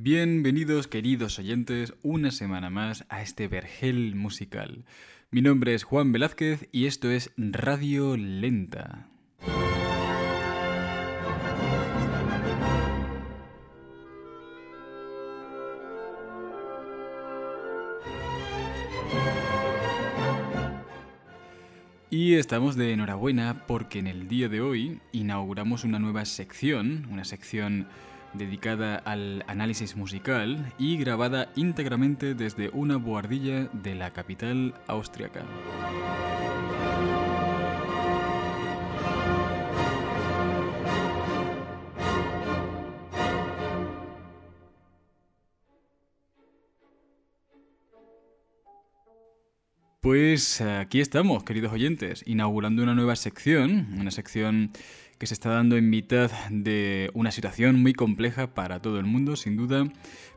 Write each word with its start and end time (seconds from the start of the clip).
Bienvenidos 0.00 0.86
queridos 0.86 1.40
oyentes 1.40 1.92
una 2.04 2.30
semana 2.30 2.70
más 2.70 3.04
a 3.08 3.20
este 3.20 3.48
vergel 3.48 4.14
musical. 4.14 4.84
Mi 5.32 5.42
nombre 5.42 5.74
es 5.74 5.82
Juan 5.82 6.12
Velázquez 6.12 6.68
y 6.70 6.86
esto 6.86 7.10
es 7.10 7.32
Radio 7.36 8.16
Lenta. 8.16 9.08
Y 22.08 22.34
estamos 22.34 22.76
de 22.76 22.92
enhorabuena 22.92 23.64
porque 23.66 23.98
en 23.98 24.06
el 24.06 24.28
día 24.28 24.48
de 24.48 24.60
hoy 24.60 25.00
inauguramos 25.10 25.82
una 25.82 25.98
nueva 25.98 26.24
sección, 26.24 27.08
una 27.10 27.24
sección 27.24 27.88
dedicada 28.34 28.96
al 28.96 29.44
análisis 29.46 29.96
musical 29.96 30.72
y 30.78 30.96
grabada 30.96 31.50
íntegramente 31.56 32.34
desde 32.34 32.70
una 32.70 32.96
boardilla 32.96 33.68
de 33.72 33.94
la 33.94 34.12
capital 34.12 34.74
austriaca. 34.86 35.42
Pues 50.08 50.62
aquí 50.62 51.00
estamos, 51.00 51.44
queridos 51.44 51.72
oyentes, 51.72 52.22
inaugurando 52.24 52.82
una 52.82 52.94
nueva 52.94 53.14
sección, 53.14 53.88
una 54.00 54.10
sección 54.10 54.70
que 55.18 55.26
se 55.26 55.34
está 55.34 55.50
dando 55.50 55.76
en 55.76 55.90
mitad 55.90 56.30
de 56.50 57.10
una 57.12 57.32
situación 57.32 57.80
muy 57.82 57.92
compleja 57.92 58.54
para 58.54 58.80
todo 58.80 59.00
el 59.00 59.06
mundo, 59.06 59.36
sin 59.36 59.56
duda, 59.56 59.84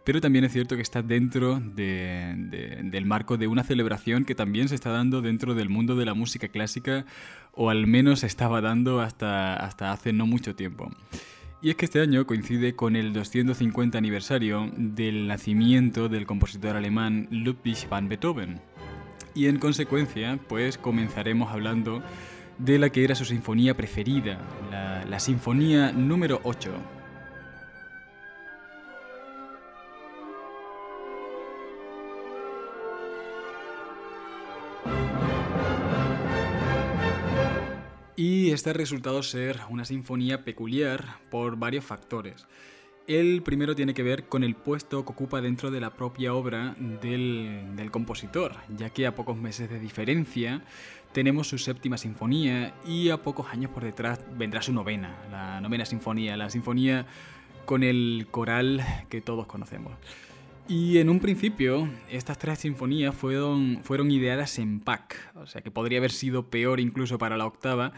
pero 0.03 0.21
también 0.21 0.43
es 0.43 0.51
cierto 0.51 0.75
que 0.75 0.81
está 0.81 1.03
dentro 1.03 1.59
del 1.59 3.05
marco 3.05 3.37
de 3.37 3.47
una 3.47 3.63
celebración 3.63 4.25
que 4.25 4.35
también 4.35 4.69
se 4.69 4.75
está 4.75 4.89
dando 4.89 5.21
dentro 5.21 5.53
del 5.53 5.69
mundo 5.69 5.95
de 5.95 6.05
la 6.05 6.15
música 6.15 6.47
clásica, 6.47 7.05
o 7.53 7.69
al 7.69 7.85
menos 7.85 8.21
se 8.21 8.27
estaba 8.27 8.61
dando 8.61 9.01
hasta, 9.01 9.55
hasta 9.55 9.91
hace 9.91 10.13
no 10.13 10.25
mucho 10.25 10.55
tiempo. 10.55 10.89
Y 11.61 11.69
es 11.69 11.75
que 11.75 11.85
este 11.85 12.01
año 12.01 12.25
coincide 12.25 12.75
con 12.75 12.95
el 12.95 13.13
250 13.13 13.95
aniversario 13.95 14.71
del 14.75 15.27
nacimiento 15.27 16.09
del 16.09 16.25
compositor 16.25 16.75
alemán 16.75 17.27
Ludwig 17.29 17.87
van 17.87 18.09
Beethoven. 18.09 18.59
Y 19.35 19.45
en 19.45 19.59
consecuencia, 19.59 20.39
pues 20.49 20.79
comenzaremos 20.79 21.51
hablando 21.51 22.01
de 22.57 22.79
la 22.79 22.89
que 22.89 23.03
era 23.03 23.15
su 23.15 23.25
sinfonía 23.25 23.75
preferida, 23.75 24.39
la, 25.07 25.19
Sinfonía 25.19 25.91
número 25.91 26.39
8. 26.43 26.71
Y 38.15 38.51
este 38.51 38.69
ha 38.69 38.73
resultado 38.73 39.23
ser 39.23 39.59
una 39.69 39.85
sinfonía 39.85 40.43
peculiar 40.43 41.17
por 41.29 41.55
varios 41.55 41.85
factores. 41.85 42.45
El 43.11 43.41
primero 43.41 43.75
tiene 43.75 43.93
que 43.93 44.03
ver 44.03 44.29
con 44.29 44.41
el 44.41 44.55
puesto 44.55 45.03
que 45.03 45.11
ocupa 45.11 45.41
dentro 45.41 45.69
de 45.69 45.81
la 45.81 45.89
propia 45.89 46.33
obra 46.33 46.77
del, 46.79 47.89
compositor, 47.91 48.55
ya 48.77 48.89
que 48.89 49.05
a 49.05 49.15
pocos 49.15 49.35
meses 49.35 49.69
de 49.69 49.81
diferencia 49.81 50.63
tenemos 51.11 51.49
su 51.49 51.57
séptima 51.57 51.97
sinfonía 51.97 52.73
y 52.87 53.09
a 53.09 53.17
pocos 53.17 53.47
años 53.47 53.69
por 53.69 53.83
detrás 53.83 54.21
vendrá 54.37 54.61
su 54.61 54.71
novena, 54.71 55.17
la 55.29 55.59
novena 55.59 55.83
sinfonía, 55.83 56.37
la 56.37 56.49
sinfonía 56.49 57.05
con 57.65 57.83
el 57.83 58.27
coral 58.31 58.81
que 59.09 59.19
todos 59.19 59.45
conocemos. 59.45 59.91
Y 60.69 60.99
en 60.99 61.09
un 61.09 61.19
principio, 61.19 61.89
estas 62.09 62.37
tres 62.37 62.59
sinfonías 62.59 63.13
fueron, 63.13 63.81
fueron 63.83 64.09
ideadas 64.09 64.57
en 64.57 64.79
pack, 64.79 65.33
o 65.35 65.47
sea 65.47 65.61
que 65.61 65.69
podría 65.69 65.97
haber 65.97 66.11
sido 66.11 66.49
peor 66.49 66.79
incluso 66.79 67.17
para 67.17 67.35
la 67.35 67.45
octava 67.45 67.91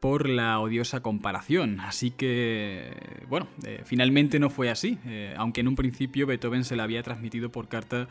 por 0.00 0.28
la 0.28 0.60
odiosa 0.60 1.00
comparación. 1.00 1.80
Así 1.80 2.10
que, 2.10 2.92
bueno, 3.28 3.48
eh, 3.66 3.82
finalmente 3.84 4.38
no 4.38 4.50
fue 4.50 4.70
así, 4.70 4.98
eh, 5.06 5.34
aunque 5.36 5.60
en 5.60 5.68
un 5.68 5.76
principio 5.76 6.26
Beethoven 6.26 6.64
se 6.64 6.76
la 6.76 6.84
había 6.84 7.02
transmitido 7.02 7.50
por 7.50 7.68
carta 7.68 8.08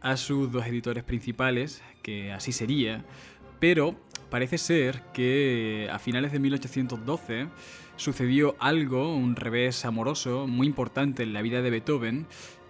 a 0.00 0.16
sus 0.16 0.52
dos 0.52 0.66
editores 0.66 1.04
principales, 1.04 1.82
que 2.02 2.32
así 2.32 2.52
sería, 2.52 3.04
pero 3.58 3.96
parece 4.30 4.58
ser 4.58 5.02
que 5.12 5.88
a 5.90 5.98
finales 5.98 6.32
de 6.32 6.38
1812 6.38 7.48
sucedió 7.96 8.56
algo, 8.60 9.16
un 9.16 9.36
revés 9.36 9.84
amoroso 9.84 10.46
muy 10.46 10.66
importante 10.66 11.22
en 11.22 11.32
la 11.32 11.42
vida 11.42 11.62
de 11.62 11.70
Beethoven, 11.70 12.26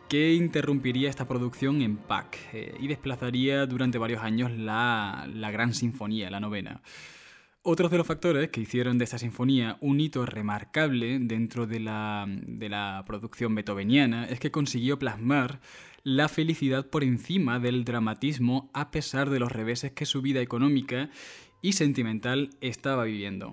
que 0.09 0.35
interrumpiría 0.35 1.11
esta 1.11 1.27
producción 1.27 1.83
en 1.83 1.97
PAC 1.97 2.39
eh, 2.53 2.77
y 2.79 2.87
desplazaría 2.87 3.67
durante 3.67 3.99
varios 3.99 4.23
años 4.23 4.53
la, 4.53 5.29
la 5.33 5.51
Gran 5.51 5.75
Sinfonía, 5.75 6.31
la 6.31 6.39
novena. 6.39 6.81
Otros 7.69 7.91
de 7.91 7.99
los 7.99 8.07
factores 8.07 8.51
que 8.51 8.61
hicieron 8.61 8.97
de 8.97 9.03
esta 9.03 9.19
sinfonía 9.19 9.77
un 9.81 9.99
hito 9.99 10.25
remarcable 10.25 11.19
dentro 11.19 11.67
de 11.67 11.81
la, 11.81 12.25
de 12.29 12.69
la, 12.69 13.03
producción 13.09 13.57
beethoveniana 13.57 14.27
es 14.27 14.39
que 14.39 14.53
consiguió 14.53 15.01
plasmar 15.01 15.61
la 16.05 16.29
felicidad 16.29 16.87
por 16.87 17.03
encima 17.03 17.59
del 17.59 17.85
dramatismo 17.85 18.71
a 18.73 18.93
pesar 18.93 19.31
de 19.31 19.41
los 19.41 19.51
reveses 19.51 19.91
que 19.91 20.07
su 20.07 20.23
vida 20.23 20.41
económica 20.41 21.11
y 21.61 21.73
sentimental 21.73 22.51
estaba 22.61 23.03
viviendo. 23.03 23.53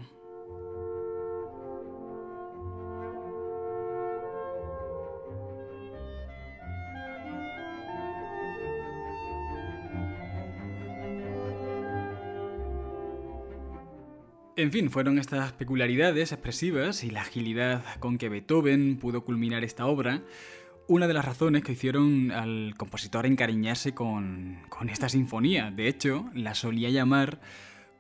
En 14.56 14.72
fin, 14.72 14.92
fueron 14.92 15.18
estas 15.18 15.52
peculiaridades 15.54 16.32
expresivas 16.32 17.04
y 17.04 17.10
la 17.10 17.22
agilidad 17.22 17.84
con 18.00 18.20
que 18.20 18.30
Beethoven 18.30 18.98
pudo 18.98 19.26
culminar 19.26 19.64
esta 19.64 19.88
obra 19.88 20.22
una 20.88 21.08
de 21.08 21.14
las 21.14 21.26
razones 21.26 21.64
que 21.64 21.72
hicieron 21.72 22.32
al 22.32 22.76
compositor 22.78 23.26
encariñarse 23.26 23.94
con, 23.94 24.60
esta 24.90 25.10
sinfonía. 25.10 25.72
De 25.72 25.88
hecho, 25.88 26.30
la 26.36 26.54
solía 26.54 26.90
llamar 26.90 27.40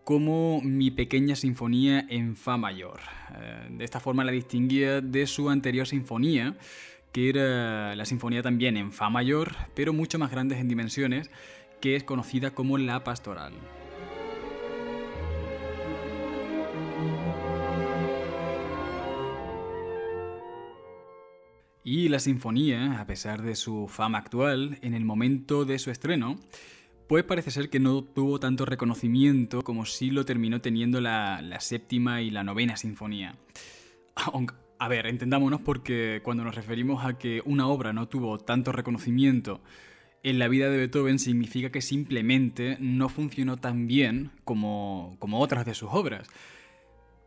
como 0.03 0.61
mi 0.61 0.91
pequeña 0.91 1.35
sinfonía 1.35 2.05
en 2.09 2.35
Fa 2.35 2.57
mayor. 2.57 2.99
Eh, 3.35 3.69
de 3.71 3.83
esta 3.85 3.99
forma 3.99 4.23
la 4.23 4.31
distinguía 4.33 5.01
de 5.01 5.25
su 5.27 5.49
anterior 5.49 5.87
sinfonía, 5.87 6.57
que 7.13 7.29
era 7.29 7.95
la 7.95 8.05
sinfonía 8.05 8.43
también 8.43 8.75
en 8.75 8.91
Fa 8.91 9.09
mayor, 9.09 9.55
pero 9.75 9.93
mucho 9.93 10.19
más 10.19 10.29
grande 10.29 10.59
en 10.59 10.67
dimensiones, 10.67 11.31
que 11.79 11.95
es 11.95 12.03
conocida 12.03 12.51
como 12.51 12.77
la 12.77 13.03
pastoral. 13.03 13.53
Y 21.83 22.07
la 22.07 22.19
sinfonía, 22.19 22.99
a 22.99 23.05
pesar 23.05 23.41
de 23.41 23.55
su 23.55 23.87
fama 23.89 24.19
actual, 24.19 24.77
en 24.81 24.93
el 24.93 25.03
momento 25.03 25.65
de 25.65 25.79
su 25.79 25.91
estreno, 25.91 26.39
pues 27.07 27.25
parece 27.25 27.51
ser 27.51 27.69
que 27.69 27.79
no 27.79 28.03
tuvo 28.03 28.39
tanto 28.39 28.65
reconocimiento 28.65 29.63
como 29.63 29.85
si 29.85 30.09
lo 30.09 30.25
terminó 30.25 30.61
teniendo 30.61 31.01
la, 31.01 31.41
séptima 31.59 32.21
y 32.21 32.31
la 32.31 32.43
novena 32.43 32.77
sinfonía. 32.77 33.35
a 34.79 34.87
ver, 34.87 35.07
entendámonos 35.07 35.61
porque 35.61 36.21
cuando 36.23 36.43
nos 36.43 36.55
referimos 36.55 37.05
a 37.05 37.17
que 37.17 37.41
una 37.45 37.67
obra 37.67 37.91
no 37.91 38.07
tuvo 38.07 38.37
tanto 38.39 38.71
reconocimiento 38.71 39.61
en 40.23 40.39
la 40.39 40.47
vida 40.47 40.69
de 40.69 40.77
Beethoven 40.77 41.19
significa 41.19 41.69
que 41.69 41.81
simplemente 41.81 42.77
no 42.79 43.09
funcionó 43.09 43.57
tan 43.57 43.87
bien 43.87 44.31
como, 44.45 45.17
como 45.19 45.41
otras 45.41 45.65
de 45.65 45.73
sus 45.73 45.89
obras. 45.91 46.29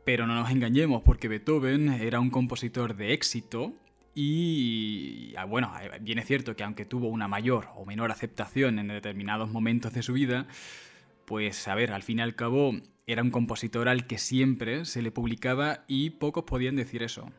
Pero 0.06 0.26
no 0.26 0.34
nos 0.34 0.50
engañemos 0.50 1.02
porque 1.02 1.28
Beethoven 1.28 1.90
era 1.90 2.20
un 2.20 2.30
compositor 2.30 2.96
de 2.96 3.12
éxito 3.12 3.74
y 4.18 5.34
ah, 5.36 5.44
bueno, 5.44 5.70
eh, 5.78 5.98
bien 6.00 6.18
es 6.18 6.26
cierto 6.26 6.56
que 6.56 6.64
aunque 6.64 6.86
tuvo 6.86 7.08
una 7.08 7.28
mayor 7.28 7.68
o 7.76 7.84
menor 7.84 8.10
aceptación 8.10 8.78
en 8.78 8.88
determinados 8.88 9.50
momentos 9.50 9.92
de 9.92 10.02
su 10.02 10.14
vida, 10.14 10.46
pues 11.26 11.68
a 11.68 11.74
ver, 11.74 11.92
al 11.92 12.02
fin 12.02 12.20
y 12.20 12.22
al 12.22 12.34
cabo 12.34 12.72
era 13.06 13.22
un 13.22 13.30
compositor 13.30 13.90
al 13.90 14.06
que 14.06 14.16
siempre 14.16 14.86
se 14.86 15.02
le 15.02 15.10
publicaba 15.10 15.84
y 15.86 16.10
pocos 16.10 16.44
podían 16.44 16.76
decir 16.76 17.02
eso. 17.02 17.30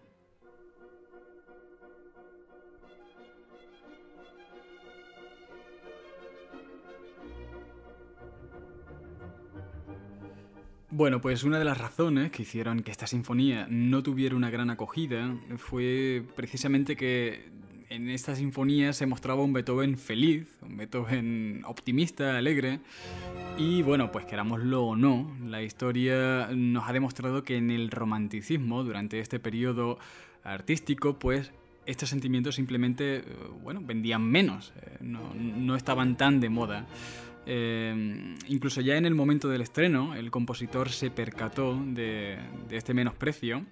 Bueno, 10.89 11.19
pues 11.19 11.43
una 11.43 11.59
de 11.59 11.65
las 11.65 11.77
razones 11.77 12.31
que 12.31 12.43
hicieron 12.43 12.81
que 12.81 12.91
esta 12.91 13.07
sinfonía 13.07 13.67
no 13.69 14.03
tuviera 14.03 14.35
una 14.35 14.49
gran 14.49 14.69
acogida 14.69 15.35
fue 15.57 16.23
precisamente 16.35 16.95
que 16.95 17.49
en 17.89 18.09
esta 18.09 18.35
sinfonía 18.35 18.93
se 18.93 19.05
mostraba 19.05 19.43
un 19.43 19.51
Beethoven 19.51 19.97
feliz, 19.97 20.47
un 20.61 20.77
Beethoven 20.77 21.61
optimista, 21.65 22.37
alegre. 22.37 22.79
Y 23.57 23.81
bueno, 23.81 24.11
pues 24.11 24.25
querámoslo 24.25 24.83
o 24.85 24.95
no, 24.95 25.35
la 25.45 25.61
historia 25.61 26.49
nos 26.53 26.87
ha 26.87 26.93
demostrado 26.93 27.43
que 27.43 27.57
en 27.57 27.69
el 27.69 27.91
romanticismo, 27.91 28.83
durante 28.83 29.19
este 29.19 29.39
periodo 29.39 29.99
artístico, 30.43 31.19
pues 31.19 31.51
estos 31.85 32.09
sentimientos 32.09 32.55
simplemente, 32.55 33.17
eh, 33.17 33.23
bueno, 33.63 33.81
vendían 33.83 34.23
menos, 34.23 34.73
eh, 34.81 34.97
no, 35.01 35.75
estaban 35.75 36.17
tan 36.17 36.39
de 36.39 36.49
moda. 36.49 36.85
Eh, 37.49 38.35
incluso 38.49 38.81
ya 38.81 38.97
en 38.97 39.05
el 39.05 39.15
momento 39.15 39.47
del 39.47 39.61
estreno, 39.61 40.15
el 40.15 40.29
compositor 40.31 40.89
se 40.89 41.09
percató 41.09 41.81
de, 41.81 42.37
este 42.69 42.93
menosprecio 42.93 43.63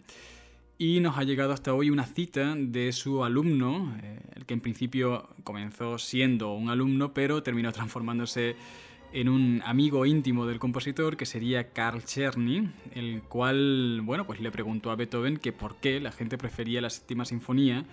y 0.78 1.02
nos 1.02 1.18
ha 1.18 1.24
llegado 1.24 1.52
hasta 1.52 1.74
hoy 1.74 1.90
una 1.90 2.06
cita 2.06 2.56
de 2.58 2.94
su 2.94 3.26
alumno, 3.26 3.94
el 4.34 4.46
que 4.46 4.54
en 4.54 4.62
principio 4.62 5.28
comenzó 5.44 5.98
siendo 5.98 6.54
un 6.54 6.70
alumno, 6.70 7.14
pero 7.14 7.44
terminó 7.44 7.72
transformándose 7.74 8.56
en 9.12 9.28
un 9.28 9.62
amigo 9.66 10.06
íntimo 10.06 10.46
del 10.46 10.58
compositor 10.60 11.18
que 11.18 11.26
sería 11.26 11.74
Karl 11.74 12.02
Czerny, 12.04 12.70
el 12.94 13.24
cual, 13.24 14.02
bueno, 14.04 14.26
pues 14.26 14.40
le 14.40 14.52
preguntó 14.52 14.90
a 14.90 14.96
Beethoven 14.96 15.36
que 15.36 15.52
por 15.52 15.76
qué 15.78 16.00
la 16.00 16.14
gente 16.14 16.38
prefería 16.38 16.80
la 16.80 16.90
séptima 16.90 17.26
sinfonía 17.26 17.86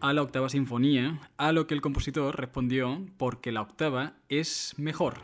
a 0.00 0.12
la 0.12 0.22
octava 0.22 0.48
sinfonía, 0.48 1.20
a 1.36 1.52
lo 1.52 1.66
que 1.66 1.74
el 1.74 1.80
compositor 1.80 2.36
respondió 2.36 3.04
porque 3.16 3.52
la 3.52 3.62
octava 3.62 4.14
es 4.28 4.74
mejor. 4.76 5.14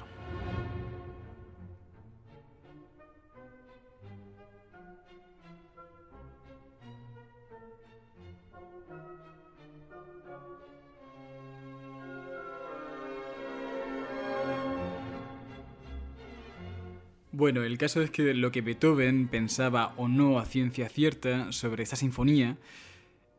Bueno, 17.36 17.64
el 17.64 17.78
caso 17.78 18.00
es 18.00 18.12
que 18.12 18.32
lo 18.32 18.52
que 18.52 18.60
Beethoven 18.60 19.26
pensaba 19.26 19.92
o 19.96 20.06
no 20.06 20.38
a 20.38 20.44
ciencia 20.44 20.88
cierta 20.88 21.50
sobre 21.50 21.82
esta 21.82 21.96
sinfonía 21.96 22.56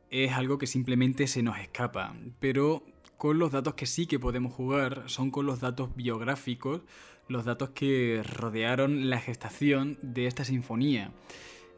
es 0.09 0.33
algo 0.33 0.57
que 0.57 0.67
simplemente 0.67 1.27
se 1.27 1.43
nos 1.43 1.57
escapa, 1.59 2.15
pero 2.39 2.83
con 3.17 3.39
los 3.39 3.51
datos 3.51 3.75
que 3.75 3.85
sí 3.85 4.07
que 4.07 4.19
podemos 4.19 4.53
jugar 4.53 5.03
son 5.07 5.31
con 5.31 5.45
los 5.45 5.59
datos 5.59 5.95
biográficos, 5.95 6.81
los 7.27 7.45
datos 7.45 7.69
que 7.71 8.21
rodearon 8.23 9.09
la 9.09 9.19
gestación 9.19 9.97
de 10.01 10.27
esta 10.27 10.45
sinfonía. 10.45 11.11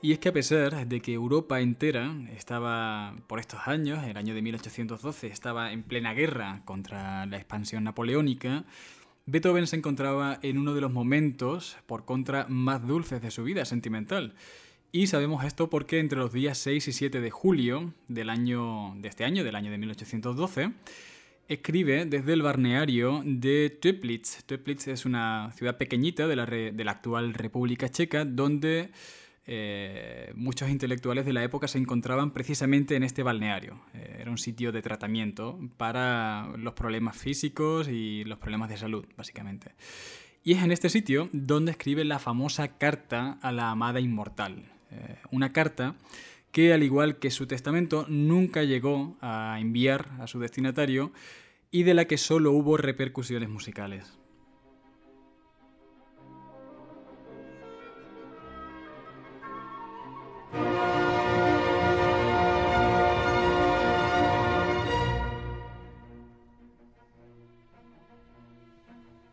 Y 0.01 0.11
es 0.11 0.19
que 0.19 0.29
a 0.29 0.33
pesar 0.33 0.87
de 0.87 1.01
que 1.01 1.13
Europa 1.13 1.59
entera 1.59 2.13
estaba, 2.35 3.15
por 3.27 3.39
estos 3.39 3.67
años, 3.67 4.03
el 4.03 4.17
año 4.17 4.35
de 4.35 4.41
1812, 4.43 5.27
estaba 5.27 5.71
en 5.71 5.81
plena 5.83 6.13
guerra 6.13 6.61
contra 6.65 7.25
la 7.25 7.37
expansión 7.37 7.83
napoleónica, 7.83 8.65
Beethoven 9.29 9.67
se 9.67 9.75
encontraba 9.75 10.39
en 10.41 10.57
uno 10.57 10.73
de 10.73 10.79
los 10.79 10.93
momentos, 10.93 11.77
por 11.85 12.05
contra, 12.05 12.45
más 12.47 12.87
dulces 12.87 13.21
de 13.21 13.29
su 13.29 13.43
vida 13.43 13.65
sentimental. 13.65 14.35
Y 14.91 15.07
sabemos 15.07 15.43
esto 15.43 15.69
porque 15.69 15.99
entre 15.99 16.17
los 16.17 16.31
días 16.31 16.57
6 16.59 16.87
y 16.87 16.91
7 16.93 17.19
de 17.19 17.29
julio 17.29 17.93
del 18.07 18.29
año, 18.29 18.95
de 18.97 19.09
este 19.09 19.25
año, 19.25 19.43
del 19.43 19.55
año 19.55 19.69
de 19.69 19.77
1812, 19.77 20.71
escribe 21.47 22.05
desde 22.05 22.33
el 22.33 22.41
balneario 22.41 23.21
de 23.25 23.69
Teplitz. 23.69 24.43
Teplitz 24.45 24.87
es 24.87 25.05
una 25.05 25.51
ciudad 25.55 25.77
pequeñita 25.77 26.27
de 26.27 26.35
la, 26.35 26.45
de 26.45 26.83
la 26.83 26.91
actual 26.91 27.33
República 27.33 27.89
Checa 27.89 28.25
donde 28.25 28.89
eh, 29.45 30.31
muchos 30.35 30.69
intelectuales 30.69 31.25
de 31.25 31.31
la 31.31 31.43
época 31.43 31.69
se 31.69 31.77
encontraban 31.77 32.31
precisamente 32.31 32.95
en 32.95 33.03
este 33.03 33.23
balneario. 33.23 33.81
Eh, 33.93 34.17
era 34.19 34.29
un 34.31 34.37
sitio 34.37 34.71
de 34.73 34.81
tratamiento 34.81 35.59
para 35.77 36.47
los 36.57 36.73
problemas 36.73 37.17
físicos 37.17 37.87
y 37.87 38.25
los 38.25 38.39
problemas 38.39 38.69
de 38.69 38.77
salud, 38.77 39.05
básicamente. 39.15 39.71
Y 40.43 40.53
es 40.53 40.63
en 40.63 40.71
este 40.71 40.89
sitio 40.89 41.29
donde 41.31 41.71
escribe 41.71 42.03
la 42.03 42.19
famosa 42.19 42.77
carta 42.77 43.37
a 43.41 43.51
la 43.51 43.71
amada 43.71 43.99
inmortal. 43.99 44.76
Eh, 44.91 45.15
una 45.31 45.51
carta 45.51 45.95
que, 46.51 46.73
al 46.73 46.83
igual 46.83 47.17
que 47.17 47.31
su 47.31 47.47
testamento, 47.47 48.05
nunca 48.07 48.63
llegó 48.63 49.17
a 49.21 49.57
enviar 49.59 50.07
a 50.19 50.27
su 50.27 50.39
destinatario 50.39 51.11
y 51.71 51.83
de 51.83 51.93
la 51.93 52.05
que 52.05 52.17
solo 52.17 52.51
hubo 52.51 52.77
repercusiones 52.77 53.49
musicales. 53.49 54.17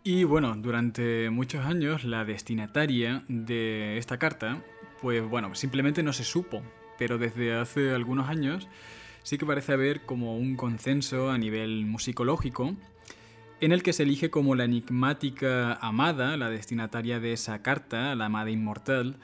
Y 0.07 0.25
bueno, 0.25 0.55
durante 0.55 1.31
muchos 1.31 1.65
años 1.65 2.05
la 2.05 2.27
destinataria 2.27 3.25
de 3.27 3.97
esta 3.97 4.19
carta, 4.19 4.63
pues 5.05 5.23
bueno, 5.29 5.55
simplemente 5.55 6.03
no 6.03 6.15
se 6.15 6.25
supo, 6.25 6.63
pero 6.97 7.19
desde 7.19 7.55
hace 7.55 7.95
algunos 7.95 8.31
años 8.31 8.69
sí 9.23 9.37
que 9.37 9.45
parece 9.45 9.75
haber 9.75 10.07
como 10.07 10.39
un 10.39 10.57
consenso 10.57 11.31
a 11.31 11.37
nivel 11.37 11.85
musicológico 11.85 12.75
en 13.61 13.73
el 13.73 13.83
que 13.83 13.93
se 13.93 14.05
elige 14.05 14.31
como 14.31 14.55
la 14.55 14.65
enigmática 14.65 15.75
amada, 15.75 16.39
la 16.39 16.49
destinataria 16.49 17.21
de 17.21 17.35
esa 17.35 17.61
carta, 17.61 18.15
la 18.15 18.25
amada 18.25 18.49
inmortal, 18.49 19.19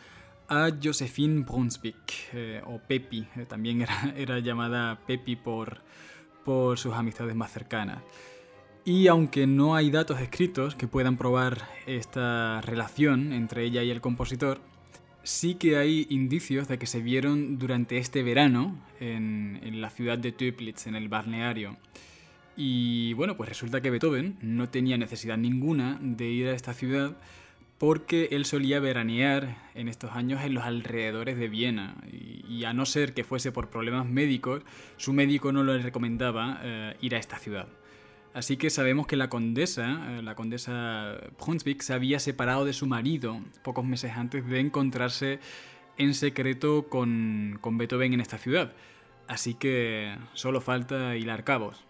a 0.50 0.68
Josephine 0.84 1.44
Brunswick, 1.44 2.28
eh, 2.34 2.60
o 2.66 2.78
Pepi, 2.80 3.26
eh, 3.36 3.46
también 3.48 3.86
era, 4.16 4.38
llamada 4.40 5.00
Pepi 5.06 5.36
por, 5.36 5.80
por 6.44 6.76
sus 6.78 6.92
amistades 6.92 7.34
más 7.34 7.52
cercanas. 7.52 8.02
Y 8.84 9.06
aunque 9.06 9.46
no 9.46 9.74
hay 9.74 9.90
datos 9.90 10.20
escritos 10.20 10.74
que 10.74 10.86
puedan 10.86 11.16
probar 11.16 11.70
esta 11.86 12.60
relación 12.60 13.32
entre 13.32 13.64
ella 13.64 13.82
y 13.82 13.90
el 13.90 14.02
compositor, 14.02 14.60
sí 15.22 15.54
que 15.54 15.76
hay 15.76 16.06
indicios 16.10 16.68
de 16.68 16.78
que 16.78 16.86
se 16.86 17.00
vieron 17.00 17.58
durante 17.58 17.98
este 17.98 18.22
verano 18.22 18.78
en, 19.00 19.80
la 19.80 19.90
ciudad 19.90 20.18
de 20.18 20.32
Töplitz, 20.32 20.86
en 20.86 20.94
el 20.94 21.08
balneario. 21.08 21.76
Y 22.56 23.14
bueno, 23.14 23.36
pues 23.36 23.48
resulta 23.48 23.80
que 23.80 23.90
Beethoven 23.90 24.36
no 24.42 24.68
tenía 24.68 24.98
necesidad 24.98 25.38
ninguna 25.38 25.98
de 26.02 26.26
ir 26.26 26.48
a 26.48 26.52
esta 26.52 26.74
ciudad 26.74 27.16
porque 27.78 28.28
él 28.32 28.44
solía 28.44 28.78
veranear 28.78 29.56
en 29.74 29.88
estos 29.88 30.10
años 30.12 30.42
en 30.42 30.52
los 30.52 30.64
alrededores 30.64 31.38
de 31.38 31.48
Viena 31.48 31.96
y, 32.12 32.64
a 32.64 32.74
no 32.74 32.84
ser 32.84 33.14
que 33.14 33.24
fuese 33.24 33.52
por 33.52 33.70
problemas 33.70 34.06
médicos, 34.06 34.62
su 34.98 35.14
médico 35.14 35.50
no 35.50 35.64
le 35.64 35.78
recomendaba 35.78 36.60
eh, 36.62 36.96
ir 37.00 37.14
a 37.14 37.18
esta 37.18 37.38
ciudad. 37.38 37.68
Así 38.32 38.56
que 38.56 38.70
sabemos 38.70 39.06
que 39.06 39.16
la 39.16 39.28
condesa, 39.28 40.18
eh, 40.18 40.22
la 40.22 40.34
condesa 40.34 41.16
Brunswick, 41.38 41.82
se 41.82 41.94
había 41.94 42.20
separado 42.20 42.64
de 42.64 42.72
su 42.72 42.86
marido 42.86 43.40
pocos 43.62 43.84
meses 43.84 44.12
antes 44.16 44.46
de 44.46 44.60
encontrarse 44.60 45.40
en 45.98 46.14
secreto 46.14 46.88
con, 46.88 47.58
con 47.60 47.76
Beethoven 47.76 48.14
en 48.14 48.20
esta 48.20 48.38
ciudad. 48.38 48.72
Así 49.26 49.54
que 49.54 50.16
solo 50.32 50.60
falta 50.60 51.16
hilar 51.16 51.44
cabos. 51.44 51.84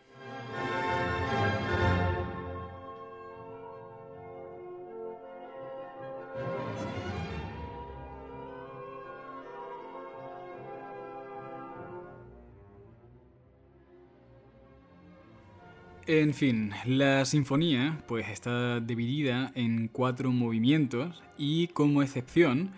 En 16.13 16.35
fin, 16.35 16.73
la 16.87 17.25
sinfonía 17.25 18.03
pues 18.09 18.29
está 18.31 18.81
dividida 18.81 19.53
en 19.55 19.87
cuatro 19.87 20.33
movimientos 20.33 21.23
y 21.39 21.69
como 21.69 22.03
excepción 22.03 22.73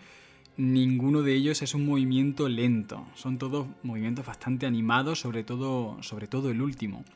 ninguno 0.58 1.22
de 1.22 1.32
ellos 1.32 1.62
es 1.62 1.74
un 1.74 1.86
movimiento 1.86 2.46
lento, 2.50 3.06
son 3.14 3.38
todos 3.38 3.68
movimientos 3.82 4.26
bastante 4.26 4.66
animados, 4.66 5.20
sobre 5.20 5.44
todo, 5.44 5.96
sobre 6.02 6.26
todo 6.26 6.50
el 6.50 6.60
último. 6.60 7.06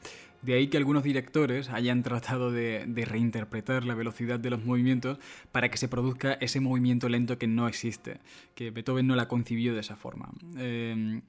De 0.40 0.54
ahí 0.54 0.68
que 0.68 0.78
algunos 0.78 1.02
directores 1.02 1.68
hayan 1.68 2.02
tratado 2.02 2.50
de, 2.50 2.87
reinterpretar 2.87 3.85
la 3.85 3.94
velocidad 3.94 4.40
de 4.40 4.49
los 4.49 4.64
movimientos 4.64 5.18
para 5.52 5.70
que 5.70 5.76
se 5.76 5.87
produzca 5.87 6.32
ese 6.40 6.61
movimiento 6.61 7.11
lento 7.11 7.37
que 7.37 7.46
no 7.46 7.68
existe, 7.68 8.20
que 8.54 8.70
Beethoven 8.70 9.06
no 9.06 9.16
la 9.16 9.28
concibió 9.28 9.75
de 9.75 9.80
esa 9.80 9.96
forma. 9.96 10.30
Eh, 10.56 11.20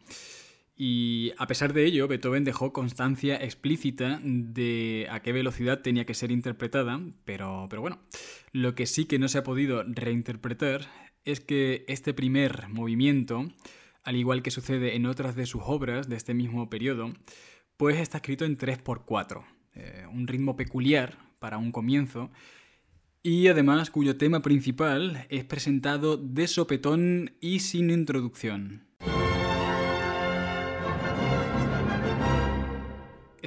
y 0.78 1.34
a 1.38 1.48
pesar 1.48 1.74
de 1.74 1.86
ello, 1.86 2.08
Beethoven 2.08 2.44
dejó 2.44 2.72
constancia 2.72 3.36
explícita 3.36 4.20
de 4.24 5.08
a 5.10 5.22
qué 5.22 5.32
velocidad 5.32 5.82
tenía 5.82 6.06
que 6.06 6.14
ser 6.14 6.32
interpretada, 6.32 7.02
pero, 7.26 7.66
pero 7.68 7.82
bueno, 7.82 8.00
lo 8.52 8.76
que 8.76 8.86
sí 8.86 9.06
que 9.06 9.18
no 9.18 9.28
se 9.28 9.40
ha 9.40 9.44
podido 9.44 9.84
reinterpretar 9.84 10.88
es 11.26 11.40
que 11.40 11.84
este 11.88 12.14
primer 12.14 12.70
movimiento, 12.70 13.48
al 14.04 14.16
igual 14.18 14.44
que 14.44 14.52
sucede 14.52 14.96
en 14.96 15.08
otras 15.08 15.36
de 15.36 15.48
sus 15.48 15.64
obras 15.66 16.10
de 16.10 16.16
este 16.16 16.36
mismo 16.36 16.70
periodo, 16.70 17.12
pues 17.76 17.98
está 17.98 18.18
escrito 18.18 18.46
en 18.46 18.58
3x4, 18.58 19.46
eh, 19.74 20.06
un 20.14 20.28
ritmo 20.28 20.56
peculiar 20.56 21.18
para 21.40 21.58
un 21.58 21.72
comienzo, 21.72 22.30
y 23.24 23.48
además 23.48 23.90
cuyo 23.90 24.16
tema 24.18 24.44
principal 24.44 25.26
es 25.30 25.44
presentado 25.44 26.18
de 26.18 26.48
sopetón 26.48 27.34
y 27.42 27.60
sin 27.60 27.90
introducción. 27.90 28.87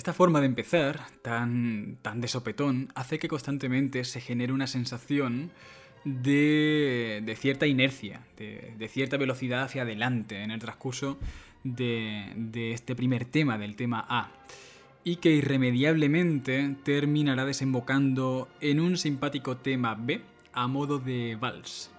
Esta 0.01 0.15
forma 0.15 0.41
de 0.41 0.47
empezar, 0.47 1.03
tan, 1.21 1.99
tan 2.01 2.23
de 2.23 2.29
sopetón, 2.29 2.89
hace 2.95 3.19
que 3.19 3.29
constantemente 3.29 4.03
se 4.05 4.23
genere 4.23 4.55
una 4.55 4.67
sensación 4.67 5.51
de, 6.07 7.37
cierta 7.39 7.67
inercia, 7.67 8.23
de, 8.39 8.89
cierta 8.89 9.19
velocidad 9.19 9.63
hacia 9.63 9.83
adelante 9.83 10.43
en 10.43 10.53
el 10.53 10.59
transcurso 10.59 11.19
de, 11.65 12.33
de 12.35 12.73
este 12.73 12.97
primer 12.97 13.27
tema, 13.27 13.59
del 13.59 13.77
tema 13.77 14.07
A 14.09 14.31
y 15.05 15.17
que 15.17 15.33
irremediablemente 15.33 16.77
terminará 16.83 17.45
desembocando 17.45 18.49
en 18.63 18.81
un 18.81 18.97
simpático 18.97 19.59
tema 19.59 19.97
B 19.97 20.23
a 20.55 20.67
modo 20.67 20.99
de 20.99 21.37
vals. 21.39 21.91